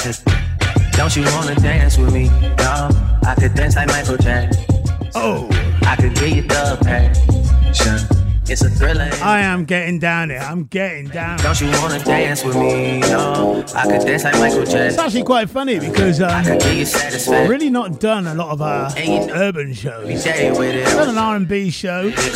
Don't 0.93 1.15
you 1.15 1.23
wanna 1.35 1.55
dance 1.55 1.97
with 1.97 2.13
me? 2.13 2.29
No, 2.57 2.89
I 3.23 3.35
could 3.37 3.53
dance 3.53 3.75
like 3.75 3.87
Michael 3.87 4.17
Jackson. 4.17 4.65
Oh, 5.13 5.47
I 5.83 5.95
could 5.95 6.15
get 6.15 6.31
you 6.35 6.41
the 6.41 6.77
passion. 6.83 8.24
It's 8.47 8.61
a 8.61 8.69
thriller. 8.69 9.09
I 9.23 9.39
am 9.39 9.65
getting 9.65 9.97
down 9.97 10.29
here. 10.29 10.39
I'm 10.39 10.65
getting 10.65 11.07
down. 11.07 11.39
Don't 11.39 11.59
you 11.59 11.67
wanna 11.81 11.97
dance 12.03 12.43
with 12.43 12.55
me? 12.55 12.99
No, 12.99 13.65
I 13.73 13.87
could 13.87 14.05
dance 14.05 14.23
like 14.23 14.35
Michael 14.35 14.59
Jackson. 14.59 14.81
It's 14.81 14.97
actually 14.99 15.23
quite 15.23 15.49
funny 15.49 15.79
because 15.79 16.21
um, 16.21 16.29
I 16.29 16.43
could 16.43 16.61
give 16.61 16.73
you 16.75 16.85
satisfaction. 16.85 17.33
I've 17.33 17.49
really 17.49 17.71
not 17.71 17.99
done 17.99 18.27
a 18.27 18.35
lot 18.35 18.51
of 18.51 18.61
uh, 18.61 18.91
urban 19.33 19.73
shows. 19.73 20.21
Stay 20.21 20.51
with 20.51 20.75
it. 20.75 20.85
I've 20.87 20.93
done 20.95 21.09
an 21.09 21.17
R&B 21.17 21.71
show. 21.71 22.11
It's 22.13 22.35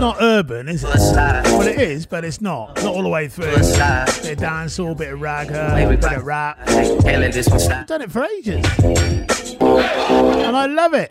not 0.00 0.16
urban, 0.20 0.68
is 0.68 0.82
it? 0.82 0.88
Well, 0.88 1.66
it 1.66 1.78
is, 1.78 2.06
but 2.06 2.24
it's 2.24 2.40
not. 2.40 2.76
Not 2.76 2.94
all 2.94 3.02
the 3.02 3.08
way 3.10 3.28
through. 3.28 3.44
Bit 3.52 3.58
of 3.58 4.38
dancehall, 4.38 4.96
bit 4.96 5.12
of 5.12 5.20
ragga, 5.20 6.00
bit 6.00 6.12
of 6.12 6.24
rap. 6.24 6.58
Hey, 6.68 6.98
Can't 7.02 7.34
this 7.34 7.48
one 7.48 7.86
done 7.86 8.02
it 8.02 8.10
for 8.10 8.24
ages. 8.24 9.41
And 9.62 10.56
I 10.56 10.66
love 10.66 10.94
it. 10.94 11.10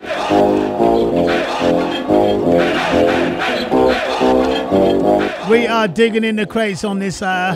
We 5.49 5.67
are 5.67 5.87
digging 5.87 6.23
in 6.23 6.35
the 6.35 6.45
crates 6.45 6.83
on 6.83 6.99
this 6.99 7.21
uh, 7.21 7.55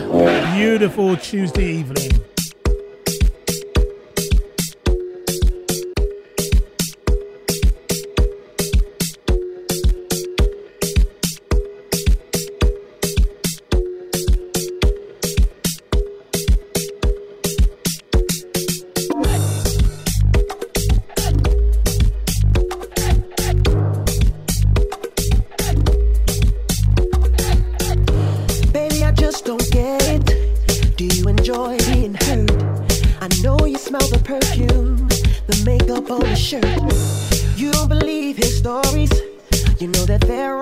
beautiful 0.56 1.16
Tuesday 1.16 1.64
evening. 1.64 2.25
Just 29.36 29.44
don't 29.44 29.70
get 29.70 30.02
it. 30.08 30.96
Do 30.96 31.04
you 31.04 31.28
enjoy 31.28 31.76
being 31.92 32.14
hurt? 32.14 32.50
I 33.20 33.28
know 33.42 33.58
you 33.66 33.76
smell 33.76 34.08
the 34.08 34.18
perfume, 34.24 34.96
the 35.46 35.62
makeup 35.62 36.10
on 36.10 36.20
the 36.20 36.34
shirt. 36.34 36.64
You 37.58 37.70
don't 37.70 37.88
believe 37.88 38.38
his 38.38 38.56
stories. 38.56 39.12
You 39.78 39.88
know 39.88 40.06
that 40.06 40.22
there 40.22 40.56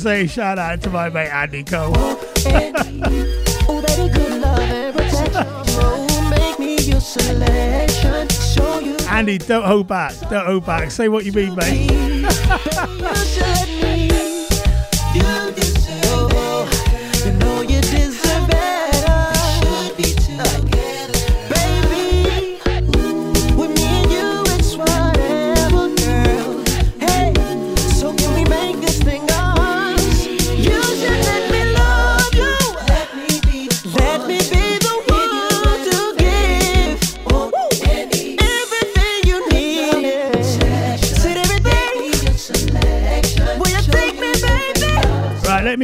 say 0.00 0.26
shout 0.26 0.58
out 0.58 0.80
to 0.82 0.88
my 0.88 1.10
mate 1.10 1.28
Andy 1.28 1.62
Cole. 1.62 1.92
Oh, 3.72 3.80
baby, 3.82 4.12
good 4.12 4.40
love 4.40 4.58
and 4.58 4.96
protection. 4.96 5.32
Oh, 5.36 6.30
make 6.30 6.58
me 6.58 6.76
your 6.78 7.00
selection. 7.00 8.28
Show 8.28 8.80
you. 8.80 8.96
Andy, 9.08 9.38
don't 9.38 9.64
hold 9.64 9.86
back. 9.86 10.18
Don't 10.28 10.44
hold 10.44 10.66
back. 10.66 10.90
Say 10.90 11.08
what 11.08 11.24
you 11.24 11.30
mean, 11.32 11.54
mate. 11.54 11.90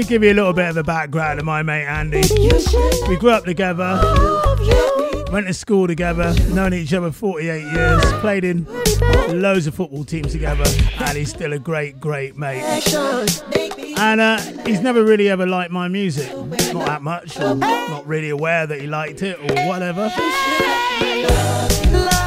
give 0.07 0.23
you 0.23 0.31
a 0.31 0.35
little 0.35 0.53
bit 0.53 0.69
of 0.69 0.77
a 0.77 0.85
background 0.85 1.41
of 1.41 1.45
my 1.45 1.63
mate 1.63 1.85
Andy. 1.85 2.23
We 3.09 3.17
grew 3.17 3.31
up 3.31 3.45
together, 3.45 4.01
went 5.33 5.49
to 5.49 5.55
school 5.55 5.89
together, 5.89 6.33
known 6.51 6.75
each 6.75 6.93
other 6.93 7.11
48 7.11 7.73
years, 7.73 8.05
played 8.21 8.45
in 8.45 8.67
loads 9.29 9.67
of 9.67 9.75
football 9.75 10.05
teams 10.05 10.33
together, 10.33 10.65
and 11.01 11.19
he's 11.19 11.31
still 11.31 11.53
a 11.53 11.59
great, 11.59 11.99
great 11.99 12.37
mate. 12.37 12.63
And 13.99 14.21
uh, 14.21 14.39
he's 14.65 14.81
never 14.81 15.03
really 15.03 15.29
ever 15.29 15.47
liked 15.47 15.73
my 15.73 15.89
music, 15.89 16.31
not 16.73 16.87
that 16.87 17.03
much, 17.03 17.39
or 17.41 17.57
not 17.57 18.07
really 18.07 18.31
aware 18.31 18.67
that 18.67 18.81
he 18.81 18.87
liked 18.87 19.23
it 19.23 19.39
or 19.39 19.67
whatever. 19.67 20.11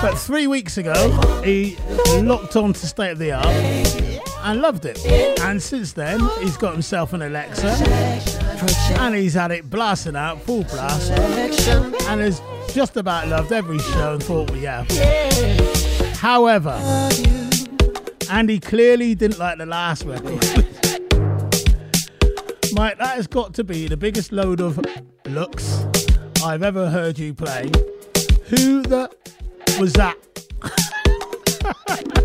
But 0.02 0.16
three 0.16 0.48
weeks 0.48 0.78
ago, 0.78 1.42
he 1.44 1.78
locked 2.22 2.56
on 2.56 2.74
to 2.74 2.88
State 2.88 3.12
of 3.12 3.20
the 3.20 3.32
Art 3.34 4.09
and 4.50 4.62
loved 4.62 4.86
it. 4.86 5.00
And 5.42 5.62
since 5.62 5.92
then, 5.94 6.20
he's 6.40 6.58
got 6.58 6.74
himself 6.74 7.14
an 7.14 7.22
Alexa 7.22 7.68
and 9.00 9.16
he's 9.16 9.36
had 9.36 9.52
it 9.52 9.70
blasting 9.70 10.16
out 10.16 10.42
full 10.42 10.64
blast 10.64 11.12
and 11.12 12.20
has 12.20 12.42
just 12.74 12.98
about 12.98 13.28
loved 13.28 13.52
every 13.52 13.78
show 13.78 14.14
and 14.14 14.24
thought, 14.24 14.50
well, 14.50 14.60
yeah. 14.60 14.86
However, 16.16 16.72
Andy 18.30 18.60
clearly 18.60 19.14
didn't 19.14 19.38
like 19.38 19.60
the 19.60 19.68
last 19.68 20.04
record. 20.06 20.32
Mike, 22.74 22.98
that 22.98 23.16
has 23.16 23.28
got 23.28 23.54
to 23.54 23.64
be 23.64 23.88
the 23.88 23.98
biggest 23.98 24.32
load 24.32 24.62
of 24.62 24.80
looks 25.28 25.86
I've 26.44 26.64
ever 26.64 26.90
heard 26.90 27.20
you 27.20 27.36
play. 27.36 27.70
Who 28.46 28.82
the 28.82 29.12
was 29.80 29.94
that? 29.94 30.18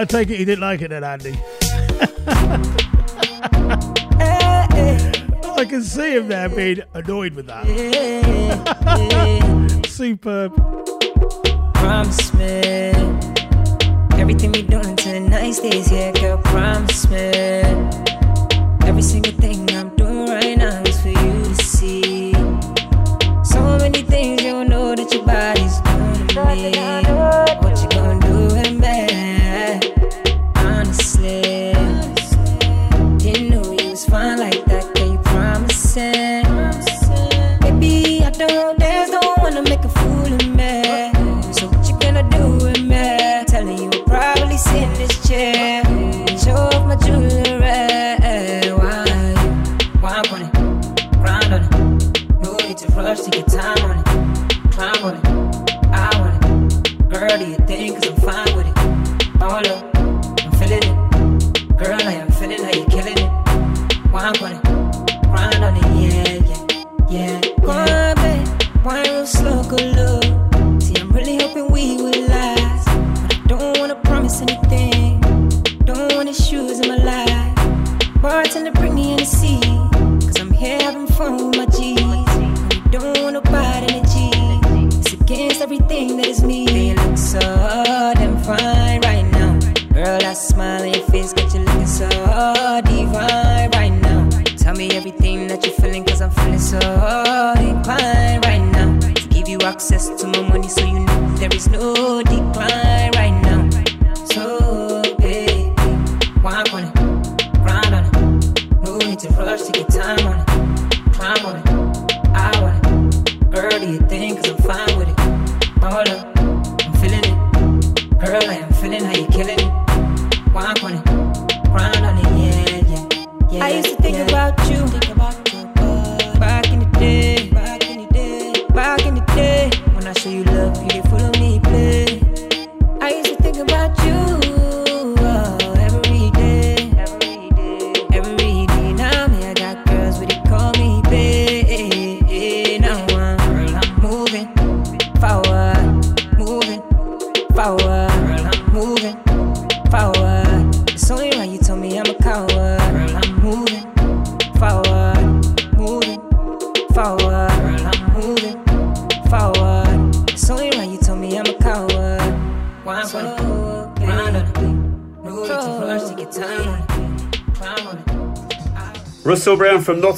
I 0.00 0.04
take 0.06 0.30
it 0.30 0.38
he 0.38 0.46
didn't 0.46 0.62
like 0.62 0.80
it 0.80 0.88
then, 0.88 1.04
Andy. 1.04 1.38
Eh, 4.22 4.66
eh. 4.72 5.12
I 5.58 5.64
can 5.66 5.82
see 5.82 6.16
him 6.16 6.28
there 6.28 6.48
being 6.48 6.82
annoyed 6.94 7.34
with 7.34 7.46
that. 7.48 7.66
Eh, 7.68 8.22
Superb. 9.86 10.54
Promise 11.74 12.32
me 12.32 12.92
everything 14.18 14.52
we 14.52 14.62
doing 14.62 14.96
tonight 14.96 15.52
stays 15.52 15.88
here, 15.88 16.12
girl. 16.14 16.38
Promise 16.38 17.10
me 17.10 17.32
every 18.86 19.02
single 19.02 19.32
thing 19.32 19.70
I'm 19.70 19.94
doing 19.96 20.26
right 20.30 20.56
now 20.56 20.80
is 20.82 20.98
for 21.02 21.08
you 21.08 21.44
to 21.44 21.54
see. 21.56 22.32
So 23.44 23.60
many 23.78 24.02
things 24.02 24.42
you 24.42 24.64
know 24.64 24.94
that 24.94 25.12
your 25.12 25.26
body's 25.26 25.78
doing 25.80 26.28
to 26.28 27.02
me. 27.02 27.09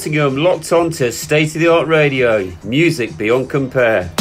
Nottingham 0.03 0.35
locked 0.35 0.73
on 0.73 0.91
to 0.91 1.13
state 1.13 1.55
of 1.55 1.61
the 1.61 1.69
art 1.69 1.87
radio, 1.87 2.51
music 2.65 3.15
beyond 3.17 3.49
compare. 3.49 4.11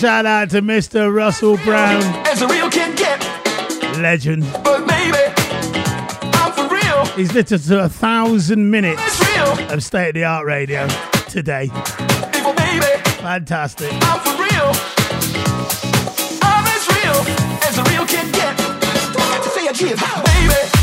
shout 0.00 0.24
out 0.24 0.48
to 0.48 0.62
Mr. 0.62 1.14
Russell 1.14 1.58
Brown. 1.58 2.02
As 2.26 2.40
a 2.40 2.48
real 2.48 2.70
kid 2.70 2.96
get. 2.96 3.20
Legend. 3.98 4.42
But 4.64 4.86
maybe 4.86 5.18
I'm 6.32 6.52
for 6.52 6.74
real. 6.74 7.04
He's 7.16 7.34
literally 7.34 7.62
to 7.64 7.84
a 7.84 7.88
thousand 7.90 8.70
minutes 8.70 9.02
of 9.70 9.82
state 9.84 10.08
of 10.08 10.14
the 10.14 10.24
art 10.24 10.46
radio 10.46 10.88
today. 11.28 11.68
People, 12.32 12.54
baby, 12.54 12.86
Fantastic. 13.20 13.90
I'm 13.92 14.20
for 14.20 14.42
real. 14.42 14.72
I'm 16.42 16.64
as 16.66 16.88
real 16.96 17.20
as 17.68 17.76
a 17.76 17.82
real 17.92 18.06
kid 18.06 18.32
get. 18.32 18.56
Baby. 19.76 20.79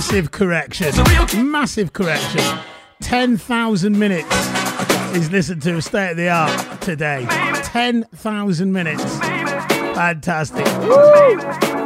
Massive, 0.00 0.30
correction. 0.30 1.50
Massive 1.50 1.92
correction. 1.92 2.40
10,000 3.02 3.98
minutes 3.98 4.34
is 5.14 5.30
listened 5.30 5.60
to 5.60 5.78
State 5.82 6.12
of 6.12 6.16
the 6.16 6.30
Art 6.30 6.80
today. 6.80 7.26
10,000 7.64 8.72
minutes. 8.72 9.18
Fantastic. 9.18 10.66
Say 10.66 11.79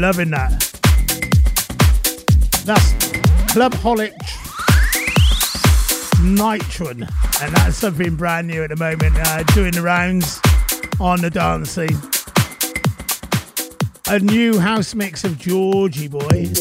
loving 0.00 0.30
that. 0.30 0.50
That's 2.64 2.92
Club 3.52 3.72
Clubholic 3.74 4.16
Nitron, 6.20 7.08
and 7.42 7.56
that's 7.56 7.76
something 7.76 8.16
brand 8.16 8.48
new 8.48 8.62
at 8.62 8.70
the 8.70 8.76
moment, 8.76 9.16
uh, 9.16 9.42
doing 9.54 9.72
the 9.72 9.82
rounds 9.82 10.40
on 11.00 11.20
the 11.20 11.30
dance 11.30 11.70
scene. 11.70 11.98
A 14.08 14.18
new 14.18 14.58
house 14.58 14.94
mix 14.94 15.24
of 15.24 15.38
Georgie 15.38 16.08
Boy. 16.08 16.52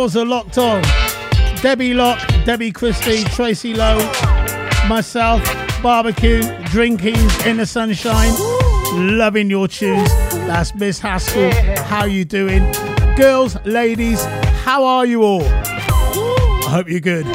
Girls 0.00 0.16
are 0.16 0.24
locked 0.24 0.56
on. 0.56 0.82
Debbie 1.60 1.92
Lock, 1.92 2.26
Debbie 2.46 2.72
Christie, 2.72 3.22
Tracy 3.24 3.74
Lowe, 3.74 3.98
myself, 4.88 5.42
barbecue, 5.82 6.40
drinking 6.68 7.18
in 7.44 7.58
the 7.58 7.66
sunshine, 7.66 8.32
loving 9.18 9.50
your 9.50 9.68
tunes. 9.68 10.08
That's 10.48 10.74
Miss 10.74 10.98
Haskell. 10.98 11.52
How 11.84 12.06
you 12.06 12.24
doing? 12.24 12.62
Girls, 13.14 13.58
ladies, 13.66 14.24
how 14.64 14.84
are 14.84 15.04
you 15.04 15.22
all? 15.22 15.44
I 15.44 16.68
hope 16.70 16.88
you're 16.88 17.00
good. 17.00 17.26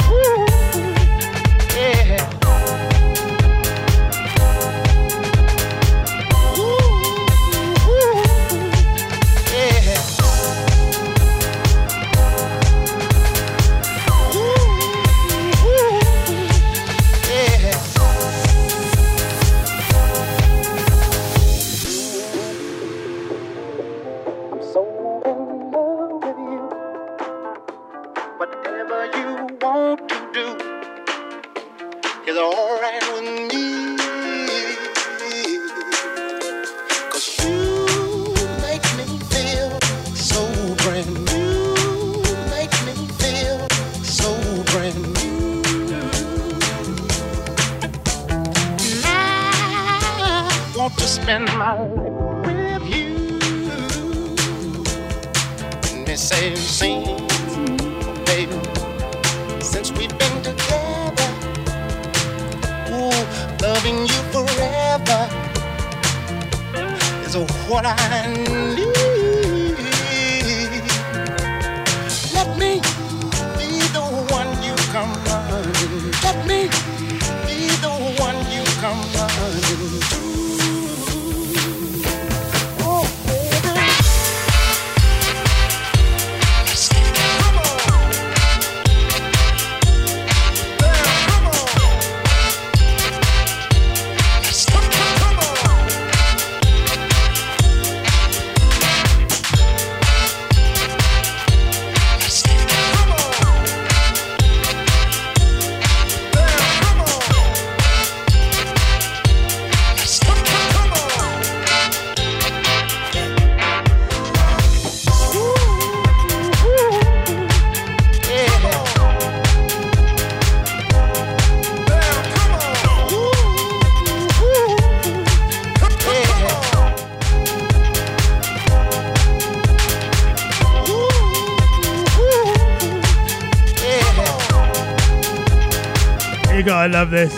Gotta 136.86 136.97
love 136.99 137.09
this. 137.09 137.33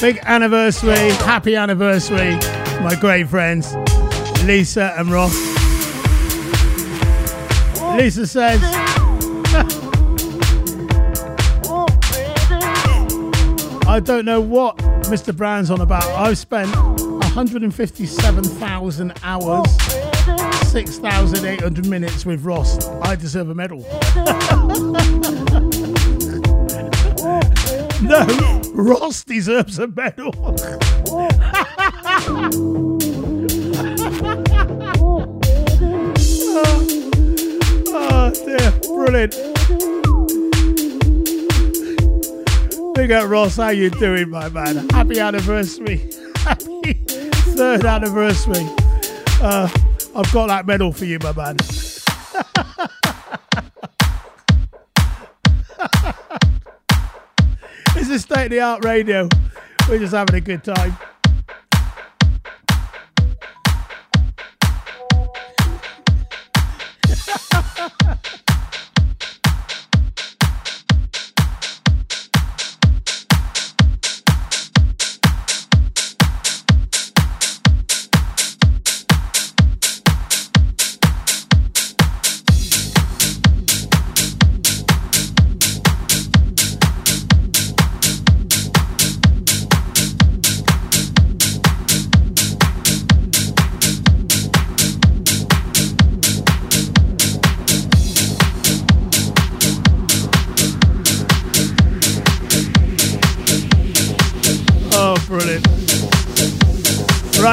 Big 0.00 0.18
anniversary, 0.24 1.12
happy 1.24 1.54
anniversary, 1.54 2.34
my 2.82 2.96
great 3.00 3.28
friends, 3.28 3.76
Lisa 4.44 4.92
and 4.98 5.08
Ross. 5.08 5.36
Lisa 7.96 8.26
says, 8.26 8.60
I 13.86 14.00
don't 14.02 14.24
know 14.24 14.40
what 14.40 14.78
Mr. 15.06 15.32
Brown's 15.36 15.70
on 15.70 15.80
about. 15.80 16.06
I've 16.06 16.38
spent 16.38 16.74
157,000 16.74 19.12
hours, 19.22 19.68
6,800 20.68 21.86
minutes 21.86 22.26
with 22.26 22.44
Ross. 22.44 22.86
I 23.02 23.16
deserve 23.16 23.48
a 23.48 23.54
medal. 23.54 23.78
no, 28.02 28.26
Ross 28.74 29.24
deserves 29.24 29.78
a 29.78 29.86
medal. 29.86 30.34
oh, 37.90 38.30
dear, 38.44 38.72
brilliant. 38.94 39.34
Big 42.94 43.10
up 43.10 43.30
Ross, 43.30 43.56
how 43.56 43.70
you 43.70 43.88
doing, 43.88 44.28
my 44.28 44.50
man? 44.50 44.86
Happy 44.90 45.18
anniversary. 45.18 46.10
Happy 46.36 46.92
third 47.56 47.86
anniversary. 47.86 48.68
Uh, 49.40 49.70
I've 50.14 50.32
got 50.32 50.48
that 50.48 50.66
medal 50.66 50.92
for 50.92 51.04
you, 51.04 51.18
my 51.20 51.32
man. 51.32 51.56
This 57.94 58.10
is 58.10 58.22
state 58.22 58.44
of 58.44 58.50
the 58.50 58.60
art 58.60 58.84
radio. 58.84 59.28
We're 59.88 59.98
just 59.98 60.14
having 60.14 60.36
a 60.36 60.40
good 60.40 60.62
time. 60.62 60.96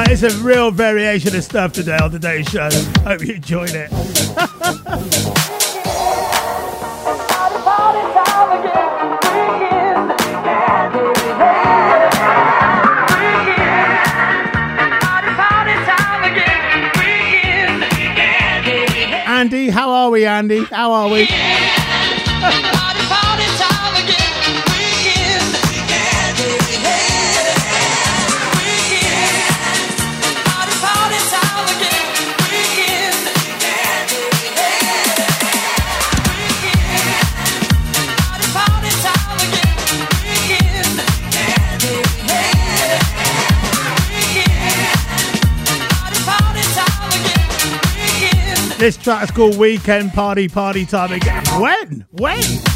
It's 0.08 0.22
a 0.22 0.30
real 0.38 0.70
variation 0.70 1.34
of 1.34 1.42
stuff 1.42 1.72
today 1.72 1.98
on 2.00 2.10
today's 2.10 2.48
show. 2.48 2.70
Hope 3.04 3.22
you 3.22 3.34
enjoyed 3.34 3.70
it. 3.74 3.92
Andy, 19.28 19.68
how 19.68 19.90
are 19.90 20.10
we, 20.10 20.24
Andy? 20.24 20.64
How 20.64 20.92
are 20.92 21.08
we? 21.10 21.28
This 48.86 48.96
track 48.96 49.24
is 49.24 49.32
called 49.32 49.58
Weekend 49.58 50.12
Party 50.12 50.48
Party 50.48 50.86
Time 50.86 51.10
again. 51.10 51.42
When? 51.60 52.06
When? 52.12 52.75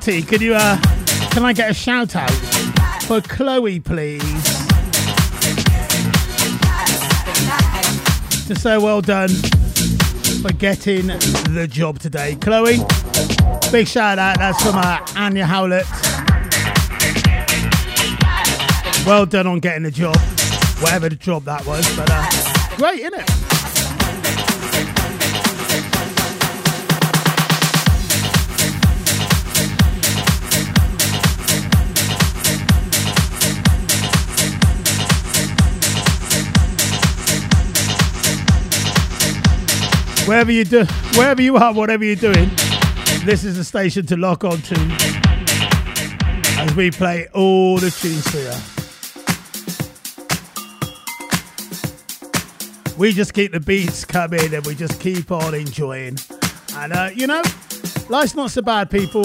Marty, 0.00 0.22
can 0.22 0.40
you 0.40 0.54
uh, 0.54 0.80
can 1.30 1.44
I 1.44 1.52
get 1.52 1.70
a 1.70 1.74
shout 1.74 2.16
out 2.16 2.30
for 3.02 3.20
Chloe, 3.20 3.80
please? 3.80 4.22
Just 8.48 8.62
so 8.62 8.80
well 8.80 9.02
done 9.02 9.28
for 10.40 10.54
getting 10.54 11.08
the 11.08 11.68
job 11.70 11.98
today, 11.98 12.36
Chloe. 12.36 12.78
Big 13.70 13.86
shout 13.86 14.18
out. 14.18 14.38
That's 14.38 14.62
from 14.62 14.76
uh, 14.76 15.06
Anya 15.16 15.44
Howlett. 15.44 15.84
Well 19.04 19.26
done 19.26 19.46
on 19.46 19.58
getting 19.58 19.82
the 19.82 19.90
job, 19.90 20.16
whatever 20.80 21.10
the 21.10 21.16
job 21.16 21.44
that 21.44 21.66
was. 21.66 21.84
But 21.94 22.08
uh, 22.10 22.76
great, 22.78 23.00
isn't 23.00 23.29
wherever 40.30 40.52
you 40.52 40.62
do, 40.62 40.84
wherever 41.16 41.42
you 41.42 41.56
are, 41.56 41.74
whatever 41.74 42.04
you're 42.04 42.14
doing, 42.14 42.48
this 43.24 43.42
is 43.42 43.56
the 43.56 43.64
station 43.64 44.06
to 44.06 44.16
lock 44.16 44.44
on 44.44 44.62
to 44.62 44.76
as 46.56 46.72
we 46.76 46.88
play 46.88 47.26
all 47.34 47.78
the 47.78 47.90
tunes 47.90 48.24
for 48.30 48.38
you. 48.38 48.52
We 52.96 53.12
just 53.12 53.34
keep 53.34 53.50
the 53.50 53.58
beats 53.58 54.04
coming 54.04 54.54
and 54.54 54.64
we 54.64 54.76
just 54.76 55.00
keep 55.00 55.32
on 55.32 55.52
enjoying. 55.52 56.16
And 56.76 56.92
uh, 56.92 57.10
you 57.12 57.26
know, 57.26 57.42
life's 58.08 58.36
not 58.36 58.52
so 58.52 58.62
bad, 58.62 58.88
people. 58.88 59.24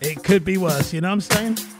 It 0.00 0.24
could 0.24 0.44
be 0.44 0.56
worse, 0.56 0.92
you 0.92 1.00
know 1.00 1.10
what 1.10 1.30
I'm 1.30 1.54
saying? 1.54 1.75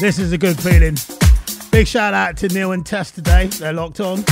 This 0.00 0.20
is 0.20 0.30
a 0.30 0.38
good 0.38 0.56
feeling. 0.60 0.96
Big 1.72 1.88
shout 1.88 2.14
out 2.14 2.36
to 2.36 2.48
Neil 2.48 2.70
and 2.70 2.86
Tess 2.86 3.10
today. 3.10 3.48
They're 3.48 3.72
locked 3.72 3.98
on. 3.98 4.22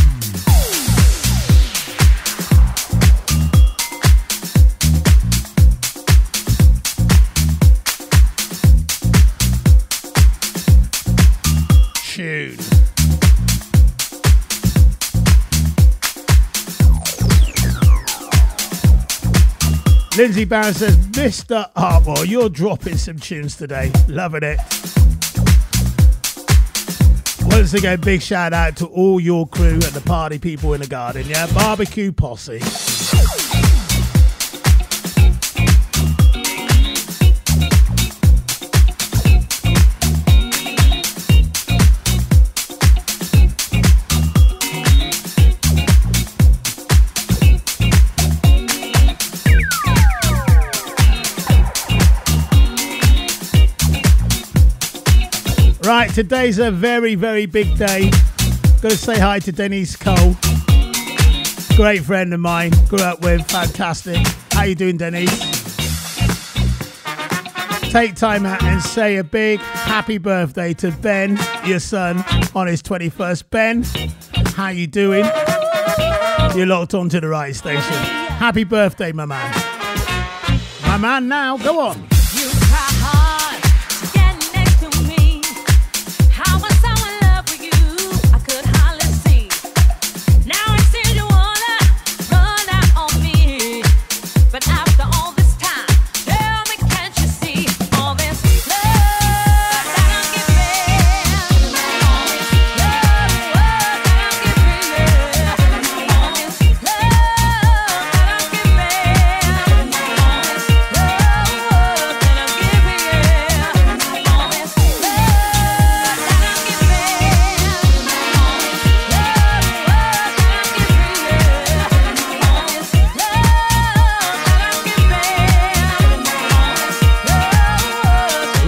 Tune. 12.04 12.56
Lindsay 20.16 20.44
Barron 20.44 20.72
says, 20.74 20.96
Mr. 21.08 21.72
Artmore, 21.72 22.24
you're 22.24 22.48
dropping 22.48 22.96
some 22.96 23.18
tunes 23.18 23.56
today. 23.56 23.90
Loving 24.06 24.44
it. 24.44 24.60
Once 27.56 27.72
again, 27.72 27.98
big 28.02 28.20
shout 28.20 28.52
out 28.52 28.76
to 28.76 28.86
all 28.88 29.18
your 29.18 29.48
crew 29.48 29.72
and 29.72 29.82
the 29.82 30.02
party 30.02 30.38
people 30.38 30.74
in 30.74 30.80
the 30.82 30.86
garden, 30.86 31.26
yeah? 31.26 31.46
Barbecue 31.54 32.12
Posse. 32.12 32.95
Right, 55.86 56.12
today's 56.12 56.58
a 56.58 56.72
very, 56.72 57.14
very 57.14 57.46
big 57.46 57.78
day. 57.78 58.10
Got 58.82 58.90
to 58.90 58.96
say 58.96 59.20
hi 59.20 59.38
to 59.38 59.52
Denise 59.52 59.94
Cole. 59.94 60.36
Great 61.76 62.02
friend 62.02 62.34
of 62.34 62.40
mine. 62.40 62.72
Grew 62.88 62.98
up 62.98 63.20
with. 63.20 63.48
Fantastic. 63.48 64.16
How 64.50 64.64
you 64.64 64.74
doing, 64.74 64.96
Denise? 64.96 65.30
Take 67.92 68.16
time 68.16 68.44
out 68.44 68.64
and 68.64 68.82
say 68.82 69.18
a 69.18 69.22
big 69.22 69.60
happy 69.60 70.18
birthday 70.18 70.74
to 70.74 70.90
Ben, 70.90 71.38
your 71.64 71.78
son, 71.78 72.24
on 72.56 72.66
his 72.66 72.82
21st. 72.82 73.44
Ben, 73.50 73.84
how 74.54 74.70
you 74.70 74.88
doing? 74.88 75.24
You're 76.56 76.66
locked 76.66 76.94
onto 76.94 77.20
the 77.20 77.28
right 77.28 77.54
station. 77.54 77.80
Happy 77.82 78.64
birthday, 78.64 79.12
my 79.12 79.24
man. 79.24 79.54
My 80.82 80.96
man 80.96 81.28
now, 81.28 81.56
go 81.58 81.78
on. 81.78 82.15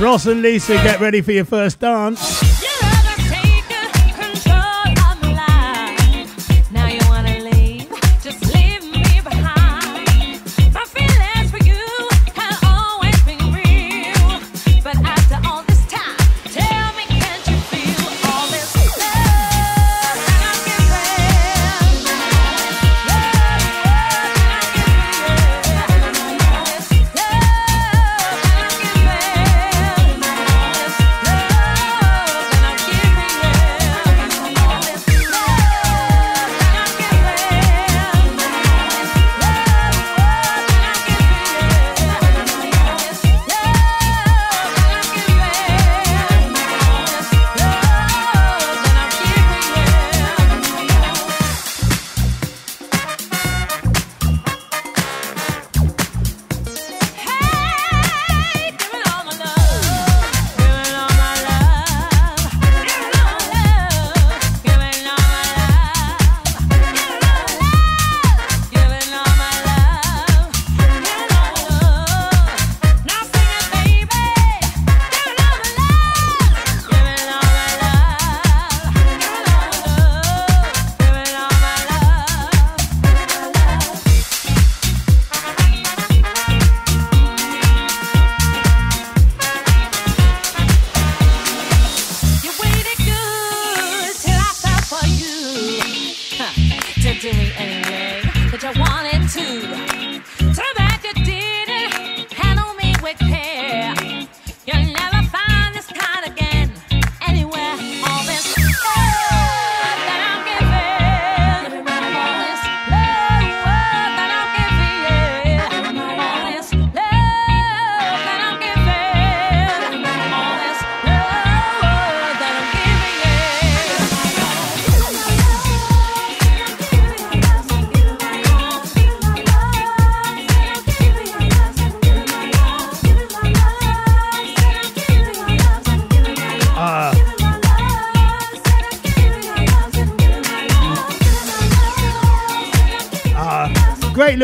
Ross 0.09 0.25
and 0.25 0.41
Lisa, 0.41 0.73
get 0.77 1.01
ready 1.01 1.21
for 1.21 1.33
your 1.33 1.45
first 1.45 1.81
dance. 1.81 2.48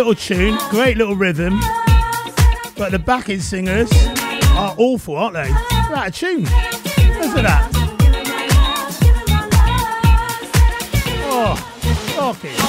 Little 0.04 0.22
tune, 0.22 0.58
great 0.68 0.98
little 0.98 1.16
rhythm, 1.16 1.58
but 2.76 2.90
the 2.90 2.98
backing 2.98 3.40
singers 3.40 3.90
are 4.50 4.74
awful, 4.76 5.16
aren't 5.16 5.32
they? 5.32 5.48
That 5.48 6.12
tune. 6.12 6.42
Listen 6.42 7.36
to 7.36 7.42
that. 7.42 7.70
Oh, 11.26 12.36
okay. 12.36 12.63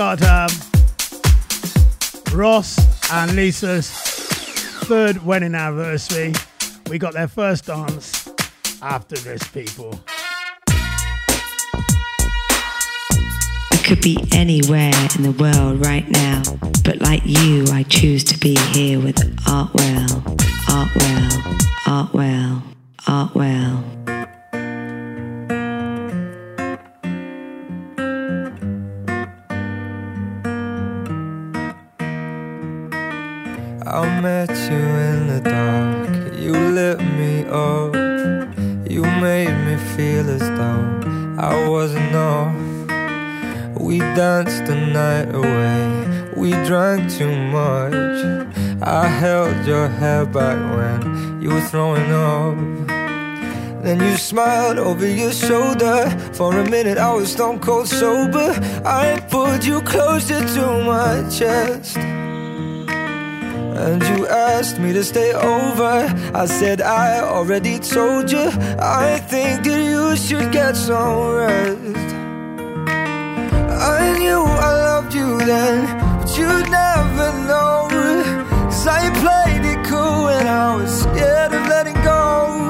Got 0.00 0.22
um, 0.22 0.48
Ross 2.32 2.78
and 3.12 3.36
Lisa's 3.36 3.90
third 3.90 5.22
wedding 5.26 5.54
anniversary. 5.54 6.32
We 6.88 6.98
got 6.98 7.12
their 7.12 7.28
first 7.28 7.66
dance 7.66 8.26
after 8.80 9.16
this, 9.16 9.46
people. 9.48 10.00
I 13.72 13.82
could 13.84 14.00
be 14.00 14.16
anywhere 14.32 14.94
in 15.16 15.22
the 15.22 15.32
world 15.38 15.84
right 15.84 16.08
now, 16.08 16.44
but 16.82 17.02
like 17.02 17.20
you, 17.26 17.66
I 17.70 17.82
choose 17.82 18.24
to 18.24 18.38
be 18.38 18.56
here 18.72 18.98
with 19.00 19.16
Artwell, 19.44 20.08
Artwell, 20.66 21.28
Artwell, 21.84 22.62
Artwell. 23.02 24.09
Night 44.92 45.34
away. 45.34 46.30
We 46.36 46.50
drank 46.64 47.10
too 47.10 47.34
much. 47.34 47.94
I 48.82 49.06
held 49.06 49.66
your 49.66 49.88
hair 49.88 50.24
back 50.26 50.58
when 50.76 51.40
you 51.42 51.50
were 51.50 51.60
throwing 51.60 52.10
up. 52.12 52.56
Then 53.82 54.00
you 54.00 54.16
smiled 54.16 54.78
over 54.78 55.06
your 55.06 55.32
shoulder. 55.32 56.10
For 56.34 56.58
a 56.58 56.68
minute, 56.68 56.98
I 56.98 57.14
was 57.14 57.32
stone 57.32 57.60
cold 57.60 57.88
sober. 57.88 58.50
I 58.84 59.20
pulled 59.30 59.64
you 59.64 59.80
closer 59.82 60.40
to 60.40 60.84
my 60.84 61.28
chest. 61.30 61.96
And 63.86 64.02
you 64.02 64.26
asked 64.28 64.78
me 64.78 64.92
to 64.92 65.02
stay 65.02 65.32
over. 65.32 66.14
I 66.34 66.44
said, 66.44 66.82
I 66.82 67.20
already 67.20 67.78
told 67.78 68.30
you. 68.30 68.50
I 68.78 69.18
think 69.28 69.64
that 69.64 69.82
you 69.82 70.16
should 70.16 70.52
get 70.52 70.76
some 70.76 71.34
rest. 71.34 72.09
Loved 75.10 75.14
you 75.14 75.46
then, 75.46 75.98
but 76.20 76.38
you'd 76.38 76.70
never 76.70 77.32
know. 77.46 77.88
Cause 78.64 78.86
I 78.86 79.10
played 79.20 79.64
it 79.64 79.84
cool 79.86 80.24
when 80.24 80.46
I 80.46 80.76
was 80.76 81.00
scared 81.02 81.52
of 81.52 81.66
letting 81.68 81.94
go. 82.04 82.69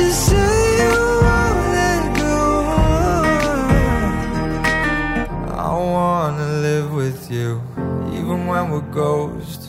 you, 0.00 0.90
won't 1.24 1.62
let 1.78 2.02
go. 2.16 2.38
I 5.52 5.72
wanna 5.96 6.48
live 6.68 6.88
with 6.92 7.30
you, 7.30 7.60
even 8.12 8.46
when 8.46 8.70
we're 8.70 8.90
ghosts. 8.92 9.68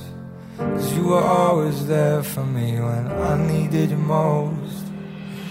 Cause 0.57 0.93
you 0.95 1.03
were 1.11 1.23
always 1.23 1.87
there 1.87 2.23
for 2.23 2.45
me 2.45 2.79
when 2.79 3.03
I 3.31 3.33
needed 3.51 3.89
you 3.89 3.97
most. 3.97 4.85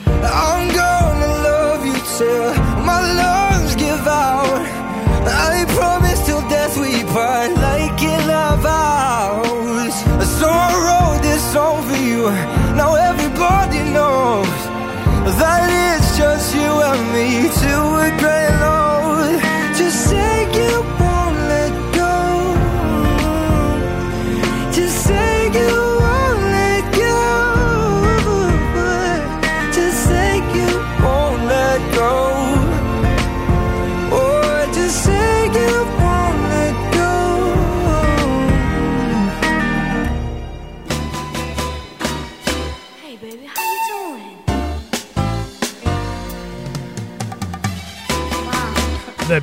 I'm 0.06 0.64
gonna 0.82 1.32
love 1.50 1.80
you 1.84 1.96
till 2.16 2.54
my 2.88 3.00
lungs 3.20 3.74
give 3.76 4.06
out. 4.06 4.64
I 5.26 5.64
that 15.40 15.96
it's 15.96 16.18
just 16.18 16.54
you 16.54 16.70
and 16.90 17.02
me 17.14 17.48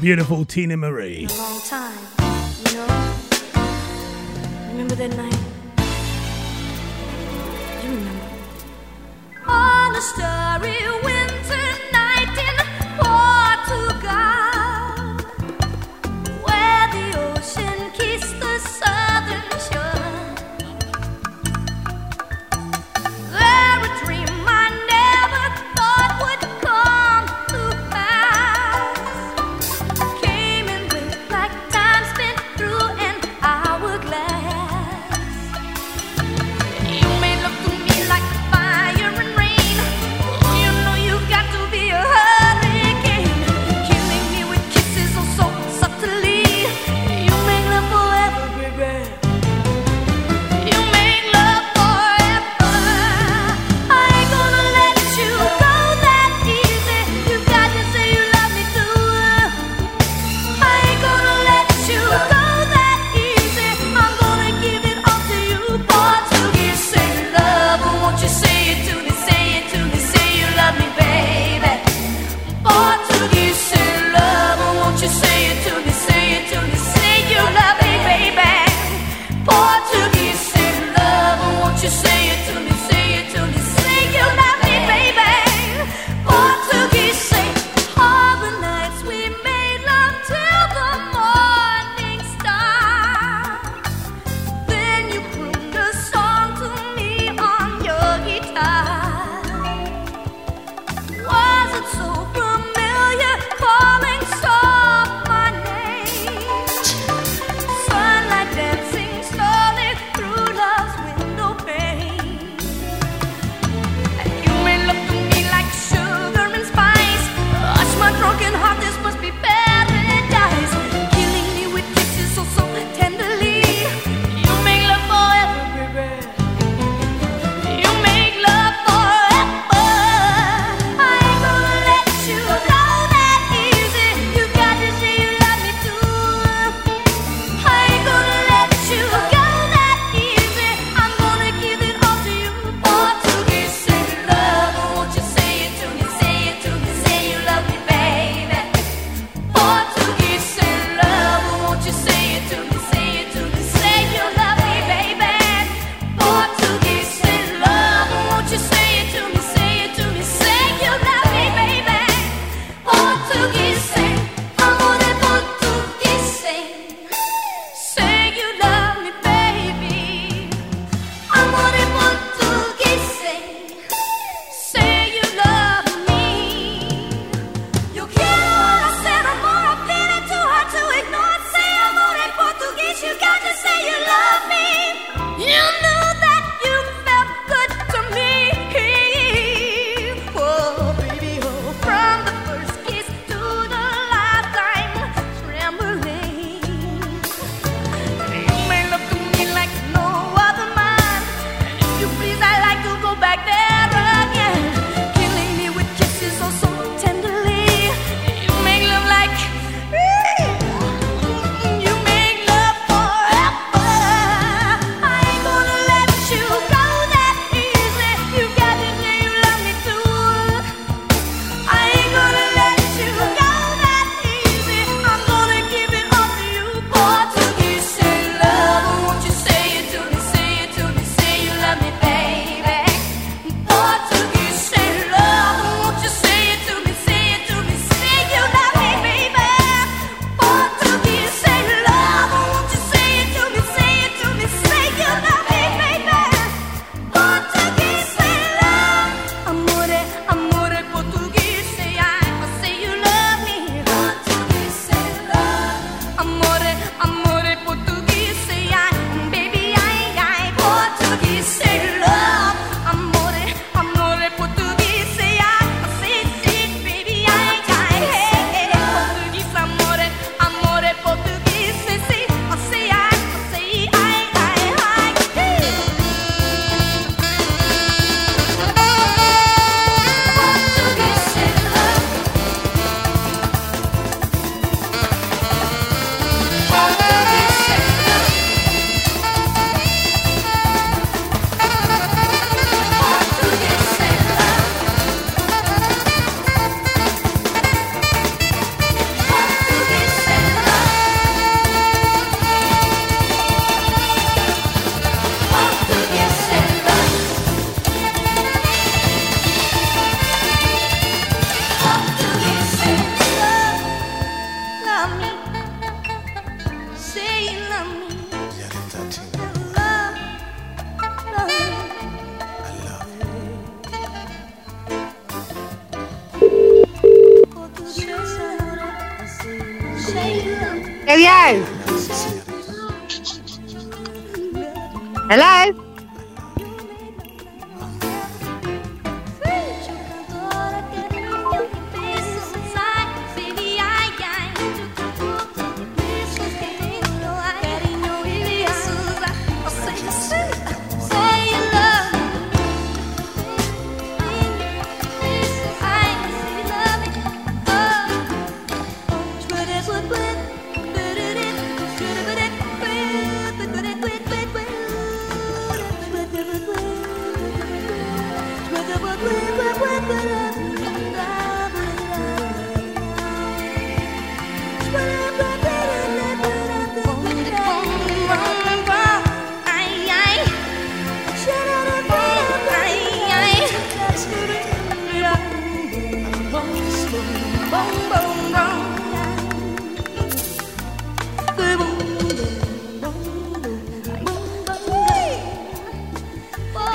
beautiful 0.08 0.46
Teena 0.46 0.78
Marie. 0.80 1.28
time, 1.68 1.92
you 2.64 2.78
know? 2.78 2.88
Remember 4.72 4.96
that 4.96 5.12
night? 5.18 5.38
You 7.84 7.90
remember? 7.90 8.26
On 9.48 9.94
a 9.94 10.00
starry 10.00 10.78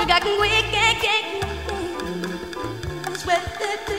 gác 0.07 0.23
quê 0.23 0.61
kê 0.71 0.93
kê 1.01 1.15
Sweat 3.19 3.43
the 3.59 3.92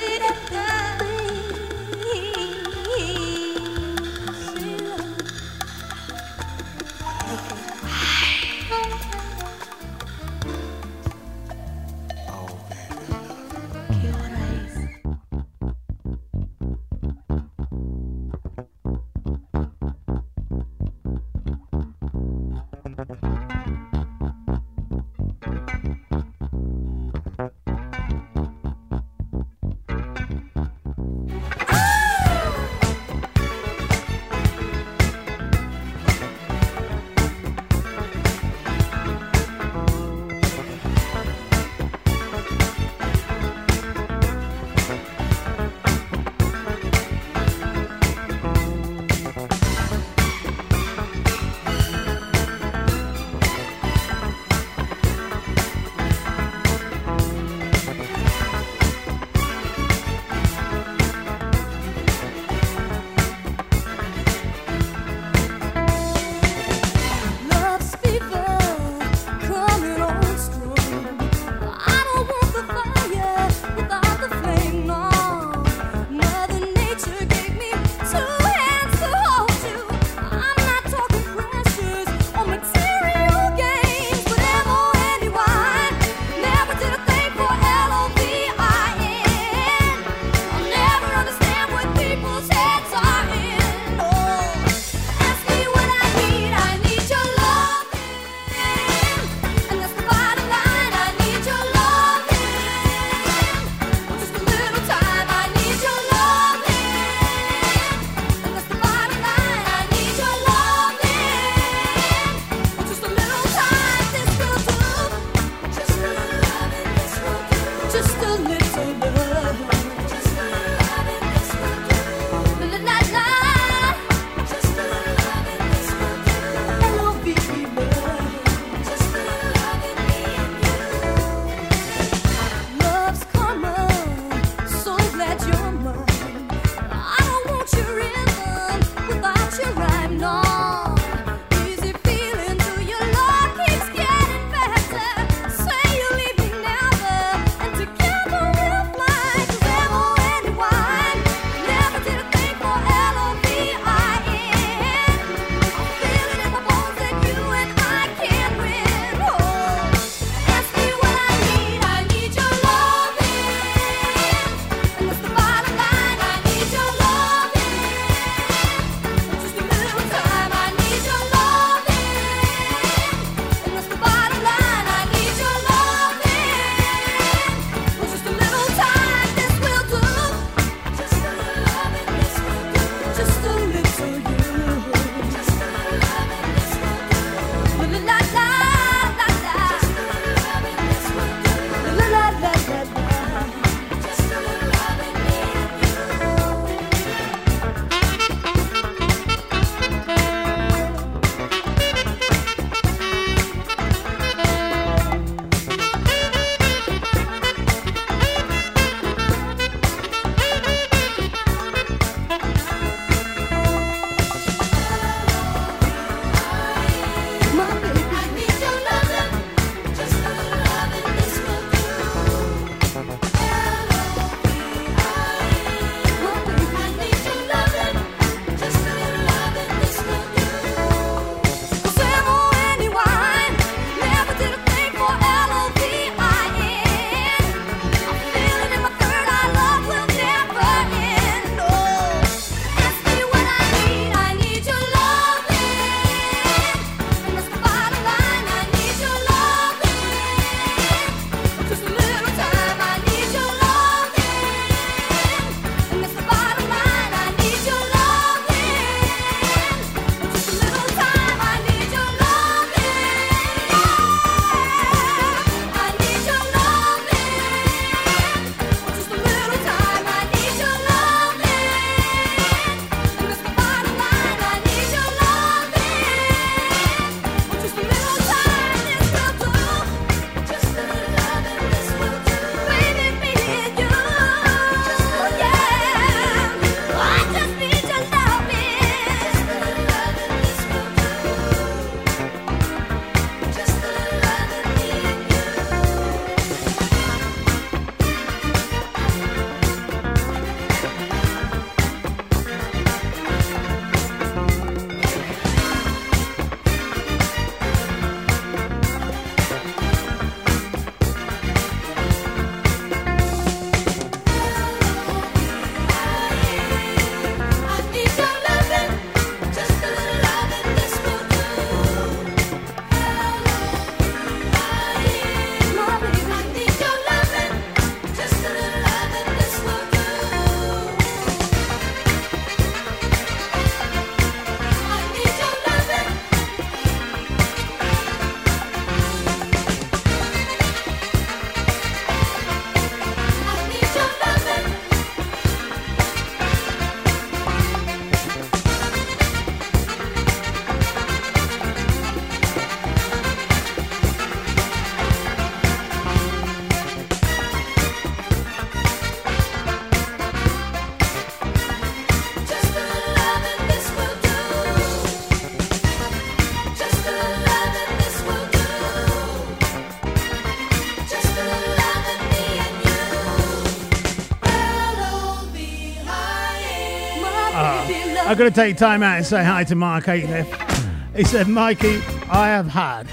I'm 378.34 378.38
going 378.38 378.50
to 378.50 378.56
take 378.56 378.76
time 378.76 379.04
out 379.04 379.18
and 379.18 379.24
say 379.24 379.44
hi 379.44 379.62
to 379.62 379.76
Mark 379.76 380.06
Aitliff. 380.06 381.14
He 381.14 381.22
said, 381.22 381.46
Mikey, 381.46 382.02
I 382.28 382.48
have 382.48 382.66
had 382.66 383.06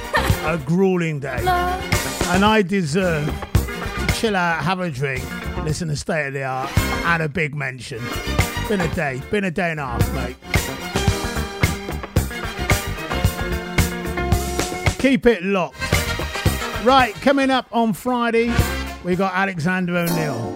a 0.43 0.57
grueling 0.57 1.19
day 1.19 1.37
and 1.37 2.43
I 2.43 2.63
deserve 2.63 3.27
to 3.27 4.13
chill 4.15 4.35
out, 4.35 4.63
have 4.63 4.79
a 4.79 4.89
drink, 4.89 5.23
listen 5.63 5.89
to 5.89 5.95
State 5.95 6.29
of 6.29 6.33
the 6.33 6.43
Art, 6.43 6.75
and 6.75 7.21
a 7.21 7.29
big 7.29 7.53
mention. 7.53 8.01
Been 8.67 8.81
a 8.81 8.91
day, 8.95 9.21
been 9.29 9.43
a 9.43 9.51
day 9.51 9.69
and 9.69 9.79
a 9.79 9.85
half, 9.85 10.11
mate. 10.15 10.37
Keep 14.97 15.27
it 15.27 15.43
locked. 15.43 15.77
Right, 16.83 17.13
coming 17.21 17.51
up 17.51 17.67
on 17.71 17.93
Friday, 17.93 18.51
we 19.03 19.15
got 19.15 19.35
Alexander 19.35 19.97
O'Neal. 19.97 20.50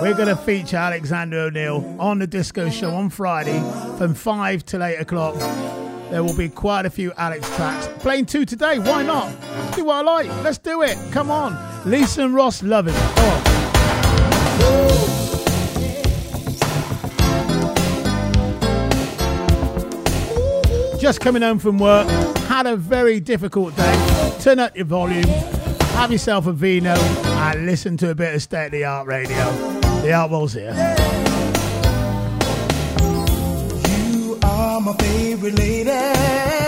We're 0.00 0.14
going 0.14 0.28
to 0.28 0.36
feature 0.36 0.76
Alexander 0.76 1.40
O'Neal 1.40 1.96
on 1.98 2.18
the 2.18 2.26
disco 2.26 2.68
show 2.68 2.94
on 2.94 3.08
Friday 3.08 3.58
from 3.96 4.14
5 4.14 4.64
till 4.64 4.84
8 4.84 4.96
o'clock. 4.96 5.34
There 6.10 6.22
will 6.22 6.36
be 6.36 6.50
quite 6.50 6.84
a 6.86 6.90
few 6.90 7.12
Alex 7.16 7.48
tracks. 7.56 7.88
Playing 8.00 8.26
two 8.26 8.44
today, 8.44 8.78
why 8.78 9.02
not? 9.02 9.30
Do 9.74 9.86
what 9.86 9.96
I 9.96 10.02
like. 10.02 10.28
Let's 10.44 10.58
do 10.58 10.82
it. 10.82 10.96
Come 11.12 11.30
on. 11.30 11.56
Lisa 11.90 12.24
and 12.24 12.34
Ross 12.34 12.62
love 12.62 12.88
it. 12.88 12.94
Oh. 12.96 13.42
Just 21.00 21.20
coming 21.20 21.42
home 21.42 21.58
from 21.58 21.78
work, 21.78 22.06
had 22.48 22.66
a 22.66 22.76
very 22.76 23.18
difficult 23.18 23.74
day. 23.76 24.36
Turn 24.40 24.58
up 24.58 24.76
your 24.76 24.84
volume, 24.84 25.24
have 25.94 26.12
yourself 26.12 26.46
a 26.46 26.52
vino, 26.52 26.94
and 26.94 27.66
listen 27.66 27.96
to 27.96 28.10
a 28.10 28.14
bit 28.14 28.34
of 28.34 28.42
state 28.42 28.66
of 28.66 28.72
the 28.72 28.84
art 28.84 29.06
radio. 29.06 29.75
The 30.06 30.28
wall's 30.30 30.52
here. 30.52 30.72
You 33.88 34.38
are 34.40 34.80
my 34.80 34.92
favorite 34.92 35.58
lady. 35.58 36.65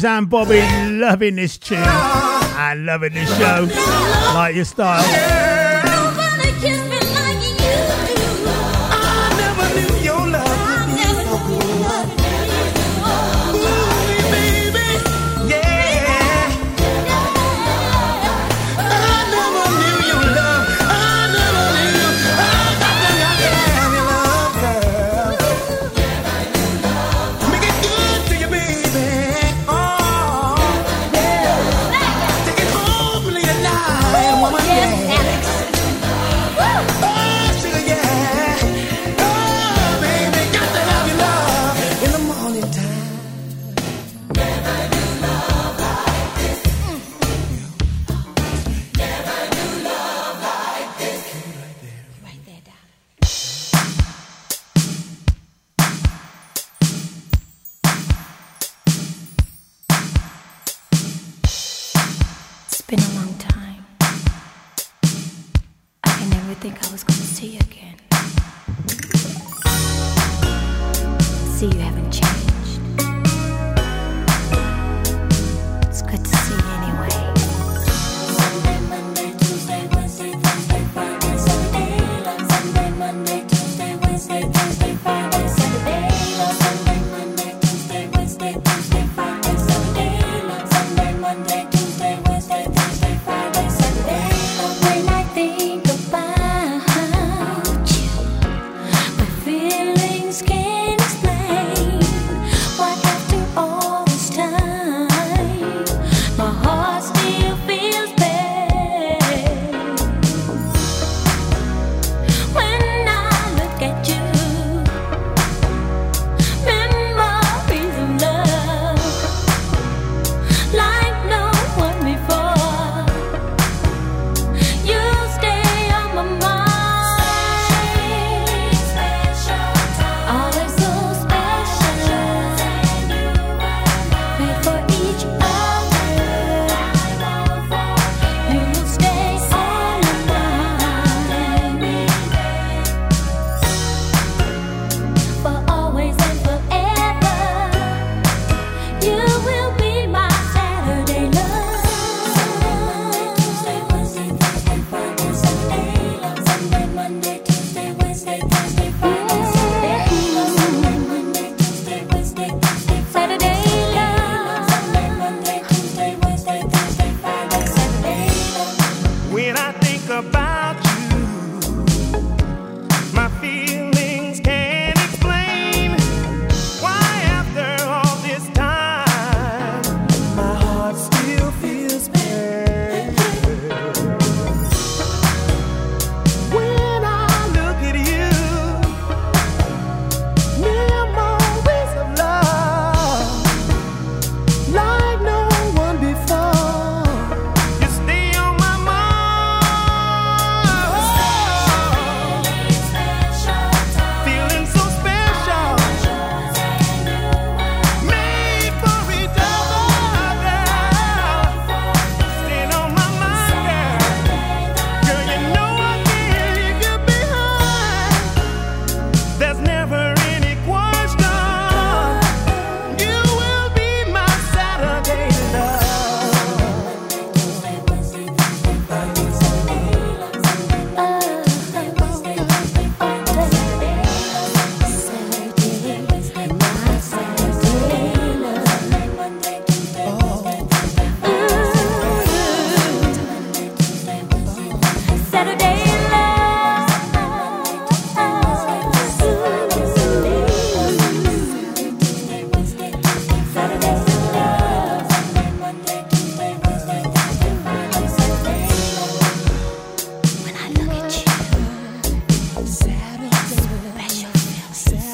Suzanne 0.00 0.24
Bobby 0.24 0.62
loving 0.92 1.36
this 1.36 1.58
tune 1.58 1.76
and 1.76 2.86
loving 2.86 3.12
this 3.12 3.28
show. 3.36 3.68
Like 4.32 4.54
your 4.54 4.64
style. 4.64 5.49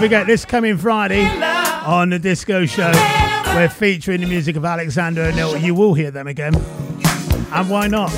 don't 0.00 0.08
forget, 0.08 0.26
this 0.26 0.46
coming 0.46 0.78
Friday 0.78 1.26
on 1.84 2.08
the 2.08 2.18
Disco 2.18 2.64
Show, 2.64 2.90
we're 3.54 3.68
featuring 3.68 4.22
the 4.22 4.26
music 4.26 4.56
of 4.56 4.64
Alexander 4.64 5.24
O'Neal. 5.24 5.58
You 5.58 5.74
will 5.74 5.92
hear 5.92 6.10
them 6.10 6.26
again. 6.26 6.54
And 7.52 7.68
why 7.68 7.86
not? 7.86 8.10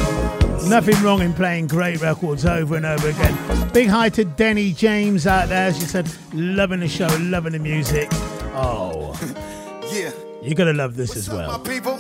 Nothing 0.69 1.03
wrong 1.03 1.23
in 1.23 1.33
playing 1.33 1.67
great 1.67 2.01
records 2.01 2.47
over 2.47 2.77
and 2.77 2.87
over 2.87 3.09
again. 3.09 3.69
Big 3.73 3.89
hi 3.89 4.11
to 4.11 4.25
Denny 4.25 4.73
James 4.73 5.27
out 5.27 5.49
there. 5.49 5.75
She 5.75 5.81
said, 5.81 6.09
loving 6.33 6.79
the 6.79 6.89
show, 6.89 7.09
loving 7.21 7.53
the 7.53 7.59
music. 7.59 8.07
Oh. 8.55 9.19
yeah. 9.93 10.13
You're 10.41 10.55
going 10.55 10.73
to 10.73 10.81
love 10.81 10.95
this 10.95 11.17
What's 11.17 11.27
as 11.27 11.35
well. 11.35 11.51
Up, 11.51 11.67
my 11.67 11.69
people? 11.69 11.99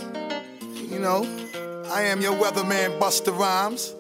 You 0.77 1.01
know, 1.01 1.25
I 1.91 2.03
am 2.03 2.21
your 2.21 2.35
weatherman, 2.35 3.01
Busta 3.01 3.37
Rhymes. 3.37 3.97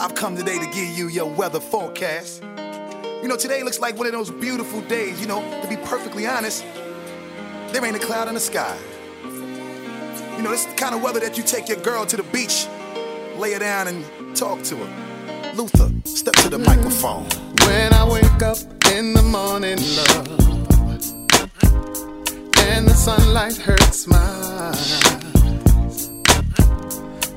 I've 0.00 0.14
come 0.14 0.36
today 0.36 0.58
to 0.58 0.64
give 0.72 0.96
you 0.96 1.08
your 1.08 1.26
weather 1.26 1.60
forecast. 1.60 2.42
You 3.22 3.28
know, 3.28 3.36
today 3.36 3.62
looks 3.62 3.78
like 3.78 3.96
one 3.96 4.08
of 4.08 4.12
those 4.12 4.32
beautiful 4.32 4.80
days. 4.80 5.20
You 5.20 5.28
know, 5.28 5.40
to 5.62 5.68
be 5.68 5.76
perfectly 5.76 6.26
honest, 6.26 6.64
there 7.70 7.84
ain't 7.84 7.94
a 7.94 8.00
cloud 8.00 8.26
in 8.26 8.34
the 8.34 8.40
sky. 8.40 8.76
You 10.36 10.42
know, 10.42 10.52
it's 10.52 10.66
the 10.66 10.74
kind 10.74 10.92
of 10.92 11.04
weather 11.04 11.20
that 11.20 11.38
you 11.38 11.44
take 11.44 11.68
your 11.68 11.78
girl 11.78 12.04
to 12.04 12.16
the 12.16 12.24
beach, 12.24 12.66
lay 13.38 13.52
her 13.52 13.60
down, 13.60 13.86
and 13.86 14.36
talk 14.36 14.64
to 14.64 14.76
her. 14.76 15.52
Luther, 15.54 15.88
step 16.04 16.34
to 16.34 16.48
the 16.48 16.58
mm. 16.58 16.66
microphone. 16.66 17.28
When 17.64 17.94
I 17.94 18.04
wake 18.10 18.42
up 18.42 18.58
in 18.90 19.14
the 19.14 19.22
morning, 19.22 19.78
love 19.94 20.42
and 22.72 22.88
the 22.88 22.94
sunlight 22.94 23.56
hurts 23.56 24.08
my 24.08 24.16
eyes. 24.16 25.02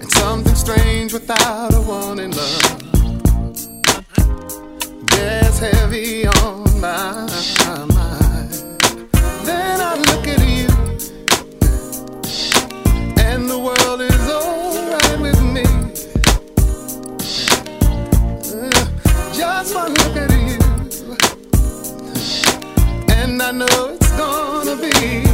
And 0.01 0.11
something 0.13 0.55
strange 0.55 1.13
without 1.13 1.75
a 1.75 1.81
warning, 1.81 2.31
love 2.31 2.94
bears 5.15 5.59
heavy 5.59 6.27
on 6.27 6.63
my 6.79 7.27
mind. 7.97 8.53
Then 9.47 9.77
I 9.89 9.93
look 10.07 10.27
at 10.27 10.41
you, 10.55 10.69
and 13.27 13.49
the 13.49 13.59
world 13.67 14.01
is 14.01 14.25
alright 14.29 15.19
with 15.25 15.41
me. 15.55 15.65
Uh, 18.53 18.85
Just 19.33 19.75
one 19.75 19.93
look 19.93 20.15
at 20.23 20.31
you, 20.49 20.59
and 23.19 23.41
I 23.41 23.51
know 23.51 23.95
it's 23.95 24.11
gonna 24.17 24.75
be 24.75 25.24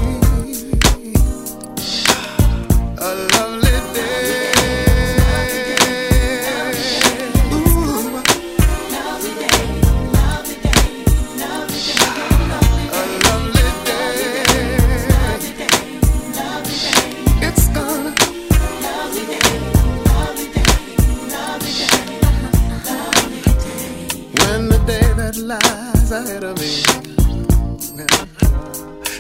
ahead 26.11 26.43
of 26.43 26.57
me. 26.59 26.83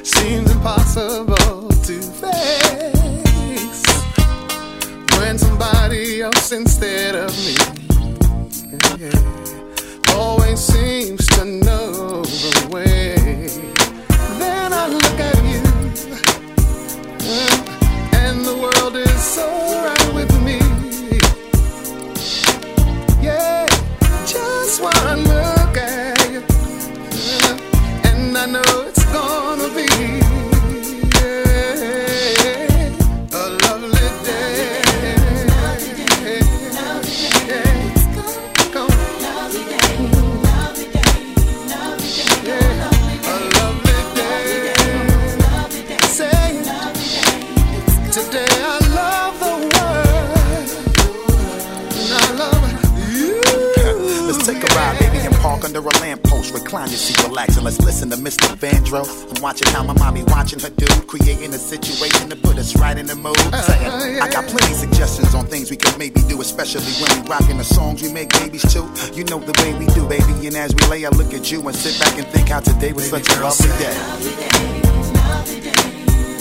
Seems 0.03 0.51
impossible 0.51 1.69
to 1.69 2.01
face. 2.21 3.83
When 5.17 5.37
somebody 5.37 6.21
else 6.21 6.51
instead 6.51 7.15
of 7.15 7.31
me. 7.45 7.55
Always 10.15 10.59
seems 10.59 11.25
to 11.27 11.45
know 11.45 12.23
the 12.23 12.67
way, 12.69 13.15
then 14.37 14.73
I 14.73 14.87
look 14.87 15.19
at 15.19 15.43
you, 15.51 15.61
and 18.19 18.45
the 18.45 18.55
world 18.55 18.95
is 18.97 19.23
so 19.23 19.47
right 19.85 20.00
park 55.61 55.75
under 55.75 55.79
a 55.79 55.91
lamppost. 56.01 56.53
Recline 56.53 56.89
your 56.89 56.97
seat, 56.97 57.21
relax, 57.23 57.55
and 57.55 57.65
let's 57.65 57.79
listen 57.81 58.09
to 58.09 58.17
Mr. 58.17 58.55
Vandross. 58.55 59.35
I'm 59.35 59.41
watching 59.41 59.67
how 59.73 59.83
my 59.83 59.93
mommy 59.93 60.23
watching 60.23 60.59
her 60.59 60.69
dude, 60.69 61.07
creating 61.07 61.53
a 61.53 61.57
situation 61.57 62.29
to 62.29 62.35
put 62.35 62.57
us 62.57 62.75
right 62.77 62.97
in 62.97 63.05
the 63.05 63.15
mood. 63.15 63.37
Saying, 63.37 64.21
I 64.21 64.29
got 64.29 64.45
plenty 64.47 64.73
suggestions 64.73 65.33
on 65.35 65.45
things 65.45 65.69
we 65.69 65.77
could 65.77 65.97
maybe 65.97 66.21
do, 66.27 66.41
especially 66.41 66.91
when 67.01 67.23
we 67.23 67.29
rocking 67.29 67.57
the 67.57 67.63
songs 67.63 68.01
we 68.01 68.11
make 68.11 68.29
babies 68.29 68.63
too. 68.73 68.89
You 69.13 69.23
know 69.25 69.39
the 69.39 69.53
way 69.61 69.73
we 69.77 69.85
do, 69.93 70.07
baby. 70.07 70.47
And 70.47 70.55
as 70.55 70.73
we 70.75 70.85
lay, 70.87 71.05
I 71.05 71.09
look 71.09 71.33
at 71.33 71.51
you 71.51 71.65
and 71.67 71.75
sit 71.75 71.99
back 71.99 72.17
and 72.17 72.27
think 72.27 72.49
how 72.49 72.59
today 72.59 72.93
was 72.93 73.09
such 73.09 73.29
a 73.29 73.41
lovely 73.41 73.69
day. 73.77 73.95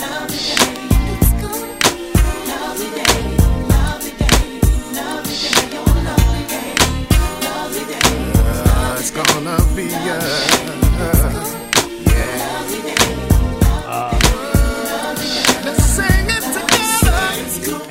Uh, 0.03 0.60
Uh, 13.93 14.17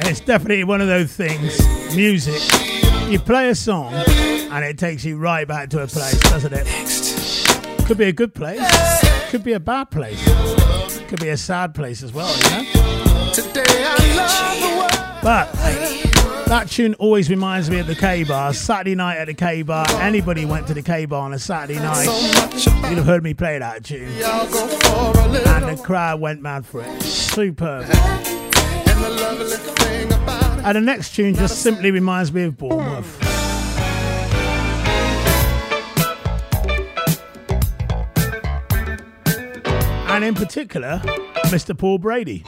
it's 0.02 0.20
definitely 0.20 0.64
one 0.66 0.82
of 0.82 0.88
those 0.88 1.14
things. 1.14 1.58
Music. 1.96 2.42
You 3.10 3.18
play 3.20 3.50
a 3.50 3.56
song 3.56 3.94
and 3.94 4.66
it 4.66 4.78
takes 4.78 5.06
you 5.06 5.18
right 5.18 5.48
back 5.48 5.70
to 5.70 5.82
a 5.82 5.88
place, 5.88 6.20
doesn't 6.20 6.54
it? 6.54 7.86
Could 7.88 7.98
be 7.98 8.06
a 8.06 8.14
good 8.14 8.36
place. 8.36 8.62
Could 9.30 9.44
be 9.44 9.54
a 9.54 9.60
bad 9.60 9.90
place. 9.90 10.22
Could 11.08 11.22
be 11.22 11.30
a 11.30 11.38
sad 11.38 11.74
place 11.74 12.04
as 12.04 12.14
well, 12.14 12.36
you 12.36 12.44
know? 12.52 13.32
Today 13.34 13.64
I 13.66 13.96
love 14.16 14.60
the 14.60 14.68
world. 14.78 15.24
But 15.24 16.09
that 16.50 16.68
tune 16.68 16.96
always 16.96 17.30
reminds 17.30 17.70
me 17.70 17.78
of 17.78 17.86
the 17.86 17.96
K 17.96 18.24
Bar. 18.24 18.54
Saturday 18.54 18.96
night 18.96 19.18
at 19.18 19.28
the 19.28 19.36
K 19.36 19.62
Bar. 19.62 19.86
Anybody 20.02 20.46
went 20.46 20.66
to 20.68 20.74
the 20.74 20.82
K 20.82 21.06
Bar 21.06 21.22
on 21.22 21.34
a 21.34 21.40
Saturday 21.40 21.80
night, 21.80 22.06
you'd 22.90 22.98
have 22.98 23.06
heard 23.06 23.24
me 23.24 23.36
play 23.36 23.60
that 23.60 23.84
tune. 23.86 24.12
Y'all 24.18 24.50
go 24.52 24.68
for 24.68 25.20
a 25.20 25.28
little. 25.28 25.48
And 25.48 25.78
the 25.78 25.84
crowd 25.84 26.20
went 26.20 26.42
mad 26.42 26.66
for 26.66 26.82
it. 26.82 27.02
Superb. 27.04 27.84
And 27.84 29.04
the 29.04 29.10
lovely 29.22 29.46
thing 29.46 30.12
about 30.12 30.60
it. 30.60 30.66
And 30.66 30.76
the 30.76 30.82
next 30.82 31.16
tune 31.16 31.36
just 31.36 31.62
simply 31.62 31.92
reminds 31.92 32.34
me 32.34 32.44
of 32.44 32.58
Bournemouth. 32.58 33.18
And 40.10 40.24
in 40.24 40.34
particular, 40.34 41.00
Mr. 41.46 41.78
Paul 41.78 42.00
Brady. 42.00 42.44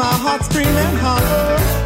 my 0.00 0.06
heart 0.06 0.42
screaming 0.42 0.96
hollow. 0.96 1.79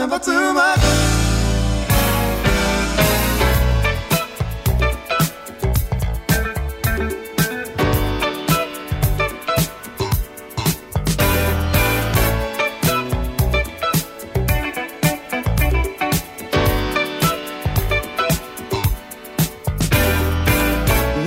never 0.00 0.18
too 0.18 0.54
much. 0.54 0.78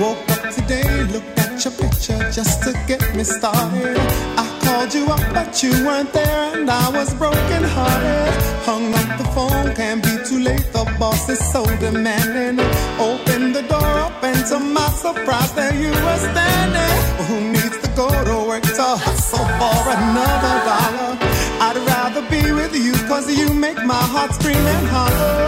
Woke 0.00 0.28
up 0.30 0.52
today, 0.52 1.04
looked 1.12 1.38
at 1.38 1.64
your 1.64 1.72
picture 1.74 2.18
just 2.32 2.64
to 2.64 2.72
get 2.88 3.14
me 3.14 3.22
started. 3.22 3.96
I 4.36 4.58
called 4.64 4.92
you 4.92 5.06
up, 5.06 5.20
but 5.32 5.62
you 5.62 5.70
weren't 5.86 6.12
there, 6.12 6.58
and 6.58 6.68
I 6.68 6.90
was 6.90 7.14
broke 7.14 7.33
is 11.34 11.52
so 11.52 11.62
demanding. 11.86 12.58
Open 13.10 13.52
the 13.52 13.62
door 13.72 13.92
up, 14.06 14.22
and 14.22 14.40
to 14.50 14.58
my 14.78 14.88
surprise, 15.04 15.52
there 15.58 15.74
you 15.84 15.90
were 16.04 16.20
standing. 16.30 16.96
Who 17.26 17.36
needs 17.54 17.78
to 17.84 17.88
go 18.00 18.08
to 18.28 18.36
work 18.48 18.62
to 18.78 18.88
hustle 19.06 19.48
for 19.60 19.80
another 19.96 20.56
dollar? 20.70 21.12
I'd 21.66 21.78
rather 21.92 22.22
be 22.34 22.42
with 22.60 22.74
you, 22.86 22.94
cause 23.10 23.26
you 23.40 23.48
make 23.66 23.80
my 23.94 24.04
heart 24.14 24.32
scream 24.38 24.64
and 24.74 24.86
holler. 24.94 25.38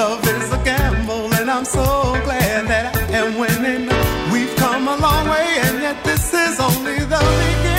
Love 0.00 0.22
is 0.34 0.48
a 0.58 0.60
gamble, 0.70 1.26
and 1.38 1.50
I'm 1.50 1.64
so 1.64 1.86
glad 2.26 2.60
that 2.72 2.84
I 2.96 3.02
am 3.20 3.30
winning. 3.42 3.84
We've 4.32 4.54
come 4.56 4.84
a 4.94 4.96
long 5.06 5.24
way, 5.34 5.48
and 5.66 5.76
yet 5.86 5.98
this 6.04 6.24
is 6.32 6.60
only 6.60 6.98
the 7.12 7.22
beginning. 7.38 7.71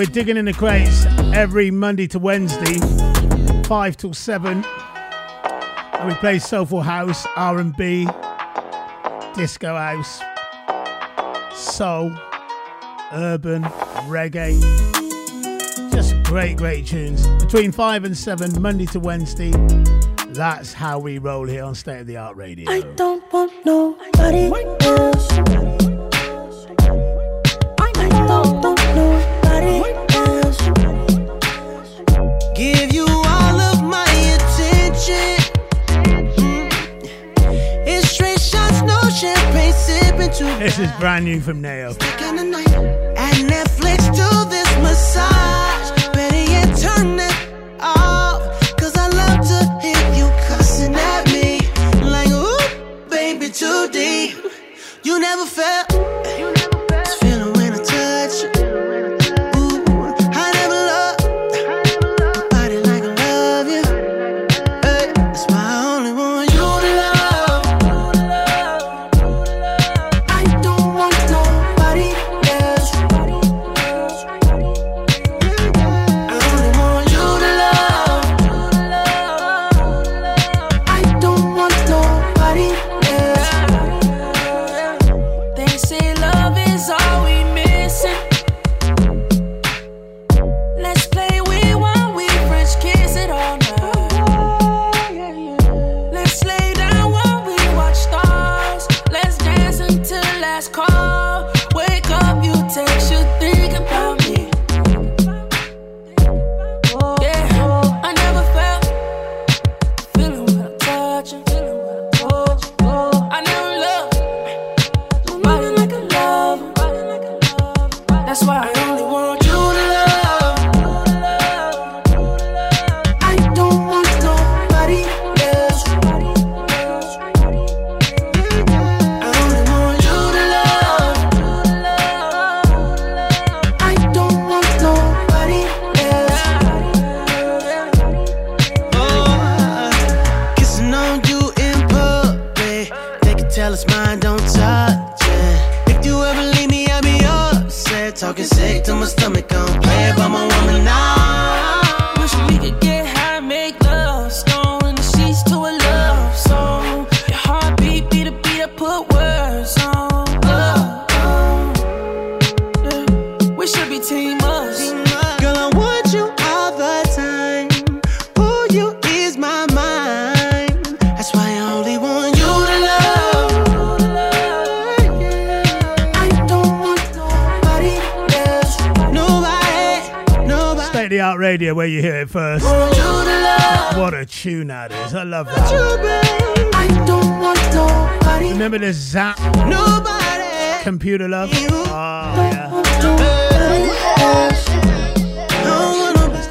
we're 0.00 0.06
digging 0.06 0.38
in 0.38 0.46
the 0.46 0.52
crates 0.54 1.04
every 1.34 1.70
Monday 1.70 2.06
to 2.06 2.18
Wednesday, 2.18 2.78
5 3.64 3.96
till 3.98 4.14
7. 4.14 4.64
And 4.64 6.08
we 6.08 6.14
play 6.14 6.38
soulful 6.38 6.80
house, 6.80 7.26
R&B, 7.36 8.08
disco 9.34 9.76
house, 9.76 10.22
soul, 11.52 12.16
urban, 13.12 13.62
reggae. 14.08 14.58
Just 15.92 16.14
great, 16.22 16.56
great 16.56 16.86
tunes. 16.86 17.26
Between 17.38 17.70
5 17.70 18.04
and 18.04 18.16
7, 18.16 18.62
Monday 18.62 18.86
to 18.86 19.00
Wednesday. 19.00 19.50
That's 20.28 20.72
how 20.72 20.98
we 20.98 21.18
roll 21.18 21.46
here 21.46 21.64
on 21.64 21.74
State 21.74 22.00
of 22.00 22.06
the 22.06 22.16
Art 22.16 22.36
Radio. 22.36 22.70
I 22.70 22.80
don't 22.96 23.30
want 23.30 23.52
nobody. 23.66 24.48
Wait. 24.48 24.79
brand 41.20 41.34
new 41.34 41.40
from 41.42 41.60
now. 41.60 41.79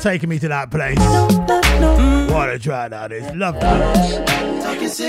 taking 0.10 0.28
me 0.28 0.40
to 0.40 0.48
that 0.48 0.72
place. 0.72 0.98
What 2.32 2.50
a 2.50 2.58
try 2.58 2.88
that 2.88 3.12
is. 3.12 3.32
Love 3.36 3.60
that. 3.60 4.28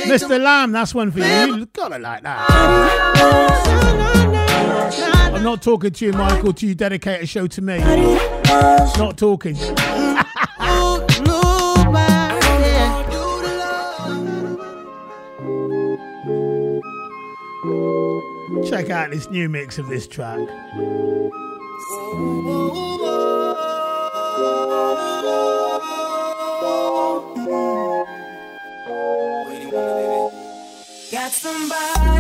Mr. 0.07 0.39
Lamb, 0.39 0.73
that's 0.73 0.95
one 0.95 1.11
for 1.11 1.21
you. 1.21 1.57
You 1.57 1.67
gotta 1.73 1.99
like 1.99 2.23
that. 2.23 2.51
I'm 5.33 5.43
not 5.43 5.63
talking 5.63 5.91
to 5.91 6.05
you, 6.05 6.13
Michael, 6.13 6.53
To 6.53 6.67
you 6.67 6.75
dedicate 6.75 7.23
a 7.23 7.27
show 7.27 7.47
to 7.47 7.63
me. 7.63 7.79
Not 7.79 9.17
talking. 9.17 9.57
Check 18.69 18.91
out 18.91 19.11
this 19.11 19.31
new 19.31 19.49
mix 19.49 19.79
of 19.79 19.89
this 19.89 20.07
track. 20.07 20.47
Somebody, 31.51 32.20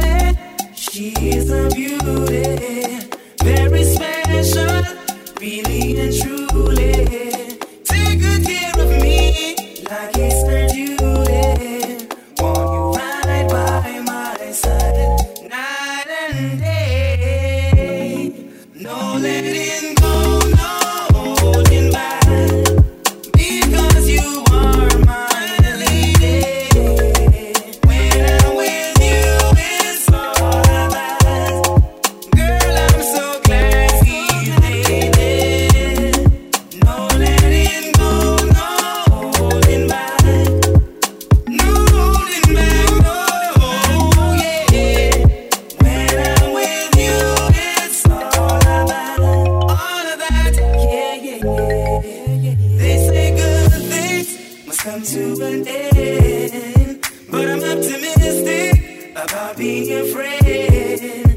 about 59.22 59.56
being 59.56 59.90
a 59.92 61.29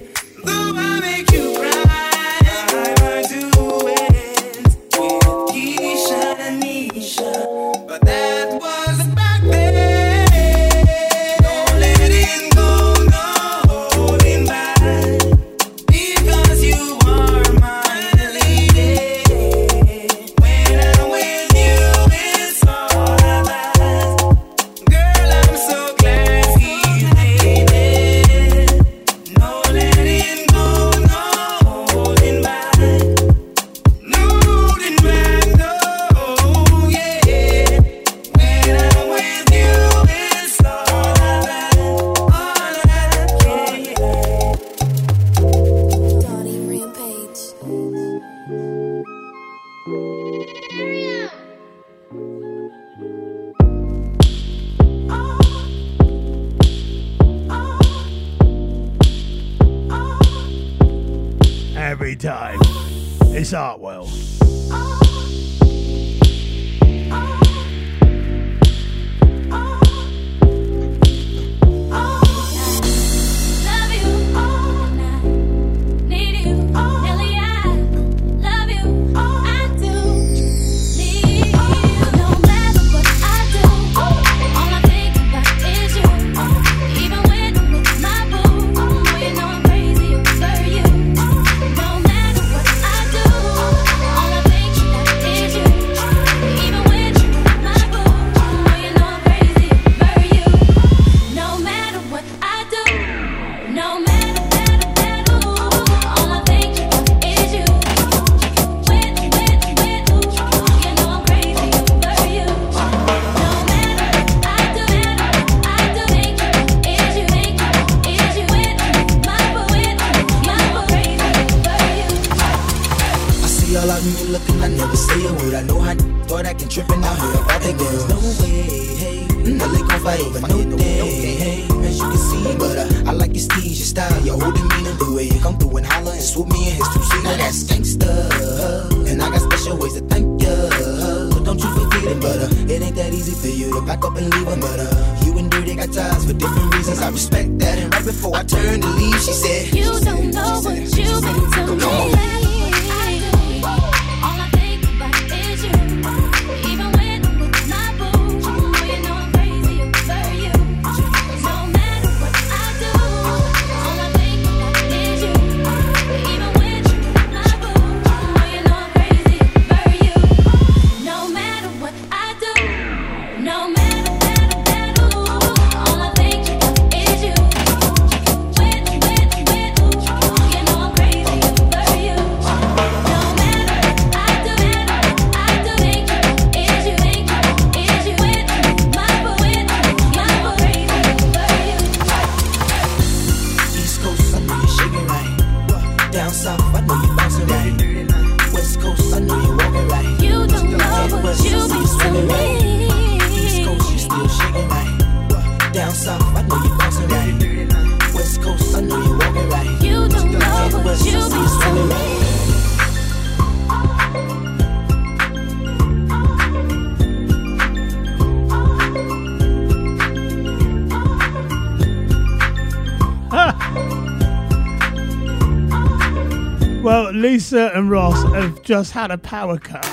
Lisa 227.54 227.72
and 227.78 227.92
Ross 227.92 228.24
have 228.34 228.64
just 228.64 228.94
had 228.94 229.12
a 229.12 229.18
power 229.20 229.60
cut. 229.60 229.86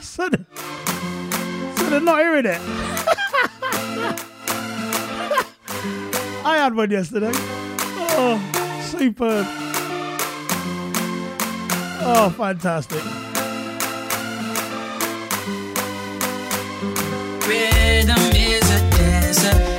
So 0.00 0.30
they're, 0.30 0.46
so 1.76 1.90
they're 1.90 2.00
not 2.00 2.20
hearing 2.20 2.46
it. 2.46 2.58
I 6.42 6.56
had 6.56 6.74
one 6.74 6.90
yesterday. 6.90 7.32
Oh, 7.34 8.40
superb. 8.82 9.44
Oh, 12.00 12.30
fantastic. 12.34 13.04
Rhythm 17.46 18.32
is 18.34 18.70
a 18.70 18.90
dancer. 18.96 19.75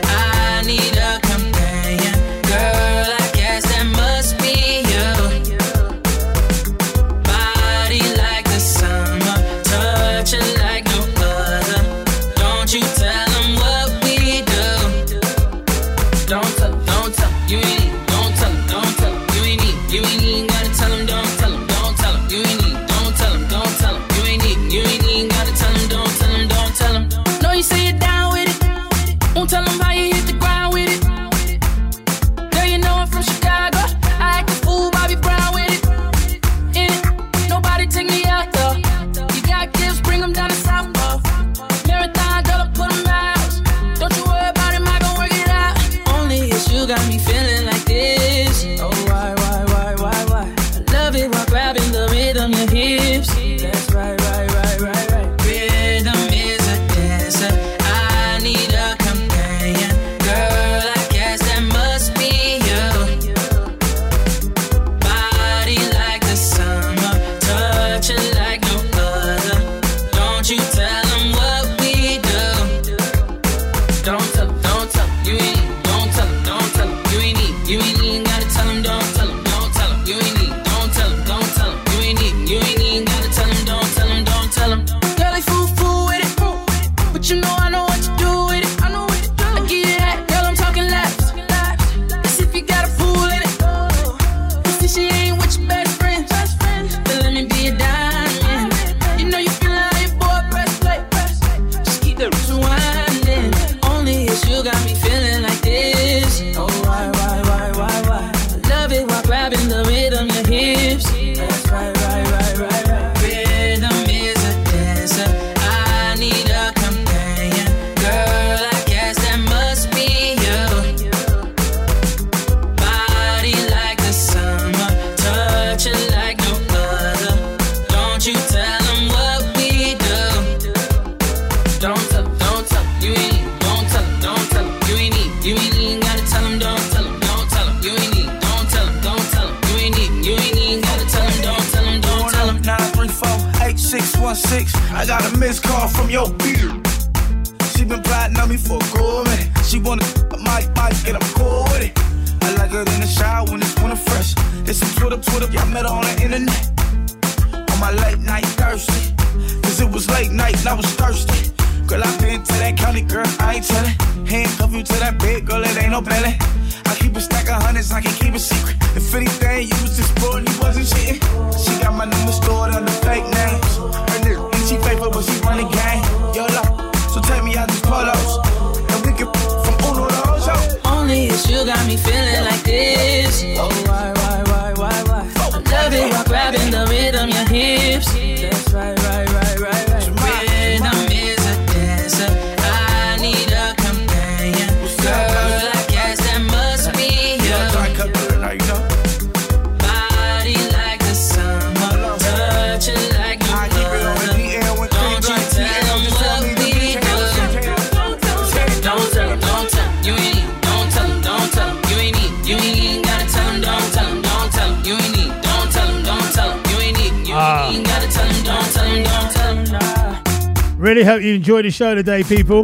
Really 220.88 221.04
hope 221.04 221.22
you 221.22 221.34
enjoyed 221.34 221.66
the 221.66 221.70
show 221.70 221.96
today, 221.96 222.24
people. 222.24 222.64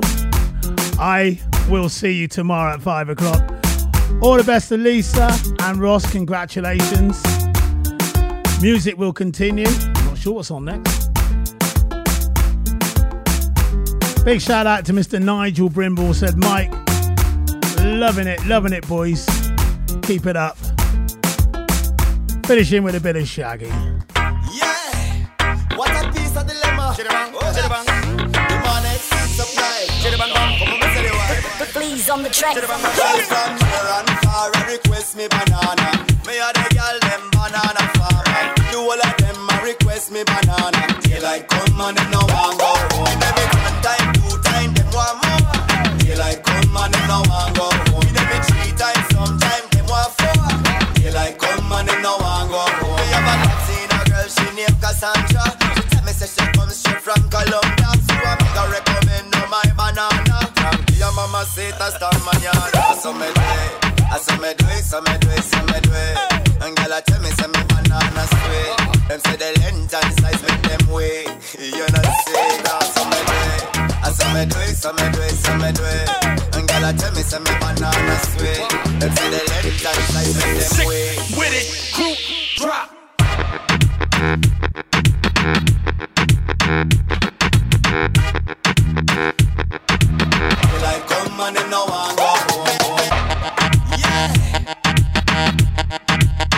I 0.98 1.38
will 1.70 1.90
see 1.90 2.14
you 2.14 2.30
tomorrow 2.30 2.74
at 2.74 2.82
five 2.82 3.10
o'clock. 3.10 3.41
All 4.22 4.38
the 4.38 4.45
best 4.45 4.70
to 4.70 4.78
Lisa 4.78 5.30
and 5.64 5.78
Ross. 5.82 6.10
Congratulations. 6.10 7.22
Music 8.62 8.98
will 8.98 9.12
continue. 9.12 9.68
I'm 9.68 10.06
not 10.06 10.18
sure 10.18 10.36
what's 10.36 10.52
on 10.52 10.64
next. 10.64 11.10
Big 14.24 14.40
shout 14.40 14.68
out 14.68 14.86
to 14.86 14.94
Mr. 14.94 15.22
Nigel 15.22 15.70
Brimble. 15.70 16.16
Said 16.16 16.38
Mike, 16.38 16.72
loving 17.84 18.28
it, 18.28 18.41
loving 18.45 18.72
it, 18.72 18.88
boys. 18.88 19.26
Keep 20.04 20.28
it 20.28 20.38
up. 20.38 20.58
Finishing 22.45 22.84
with 22.84 22.95
a 22.95 23.02
bit 23.02 23.18
of 23.18 23.28
Shaggy. 23.28 23.66
Yeah, 23.66 25.28
what 25.76 25.90
a 25.91 26.10
piece 26.14 26.38
of 26.38 26.48
dilemma. 26.48 26.95
MCs 31.94 32.14
on 32.14 32.24
the 32.24 32.30
track. 32.30 32.57
From 32.57 32.82
here 32.82 33.90
and 33.98 34.10
far, 34.26 34.52
request 34.68 35.15
me 35.15 35.28
banana. 35.28 36.06
Me 36.26 36.38
a 36.40 36.49
the 36.53 36.65
gyal 36.74 36.99
dem 37.02 37.30
banana 37.32 37.84
farm. 37.98 38.26
Do 38.72 38.80
all 38.80 39.02
of 39.02 39.18
them 39.18 39.49
a 39.49 39.64
request 39.64 40.11
me 40.11 40.24
banana. 40.24 40.82
Daylight 41.02 41.48
come 41.48 41.82
and 41.82 41.98
them 41.98 42.11
no 42.11 42.20
want 42.20 42.57
go 42.60 42.72
home. 42.94 43.20
Me 43.22 43.30
be 43.38 43.45
one 43.61 43.78
time, 43.86 44.14
two 44.14 44.38
time, 44.41 44.74
them 44.74 44.90
want 44.94 45.18
more. 45.22 45.98
Daylight 45.99 46.44
come 46.44 46.78
and 46.78 46.94
them 46.94 47.07
no 47.07 47.22
want 47.30 47.56
go 47.57 47.68
home. 47.91 48.10
Me 48.14 48.22
be 48.30 48.38
three 48.49 48.72
times, 48.74 49.06
sometime 49.14 49.65
them 49.72 49.86
want 49.86 50.11
four. 50.18 50.41
Daylight 50.95 51.38
come 51.38 51.72
and 51.72 51.88
them 51.88 52.02
no 52.02 52.18
want 52.18 52.49
go 52.49 52.57
home. 52.57 52.98
Me 52.98 53.06
have 53.14 53.30
a 53.30 53.36
taxi 53.45 53.78
a 53.86 53.99
girl, 54.10 54.28
she 54.28 54.48
named 54.56 54.82
Cassandra. 54.82 55.62
passer 61.44 61.74
hasta 61.80 62.10
mañana. 62.20 62.70
Eso 62.98 63.14
me 63.14 63.26
duele, 63.26 63.68
eso 64.15 64.38
me 64.40 64.53
duele, 64.56 64.80
eso 64.80 65.02
me 65.02 65.18
duele, 65.20 65.40
eso 65.40 65.64
me 65.64 65.80
duele. 65.82 66.15
And 66.61 66.76
girl, 66.78 66.94
I 66.94 67.02
tell 67.02 67.20
me, 67.22 67.30
say 67.32 67.48
me 67.48 67.64
banana 67.68 68.26
sweet. 68.32 68.78
Them 69.10 69.20
say 69.20 69.36
the 69.36 69.60
length 69.60 69.94
and 69.94 70.14
size 70.20 70.41
make 70.48 70.61
them 70.64 70.88
way. 70.90 71.26
You 71.60 71.86
know 71.91 72.02
the 72.07 72.14
say 72.24 72.61
that. 72.64 72.84
Eso 72.84 73.03
me 73.11 73.20
duele, 73.28 73.57
eso 74.07 74.26
me 74.34 74.45
duele, 74.45 74.72
eso 74.72 74.94
me 74.94 75.06
duele, 75.11 75.32
eso 75.32 75.53
me 75.57 75.70
duele. 75.74 76.06
And 76.56 76.68
girl, 76.68 76.86
I 76.86 76.94
tell 76.94 77.11
me, 77.11 77.22
say 77.24 77.40
me 77.40 77.52
banana 77.60 78.15
sweet. 78.32 78.64
Them 78.99 79.11
say 79.15 79.30
the 79.30 79.41
length 79.52 79.86
and 79.86 80.03
size 80.14 80.34
make 80.40 80.56
them 80.60 80.88
way. 80.88 80.95
wait. 80.95 81.38
With 81.38 81.53
it, 81.60 81.68
crew, 81.94 82.15
drop. 82.57 82.88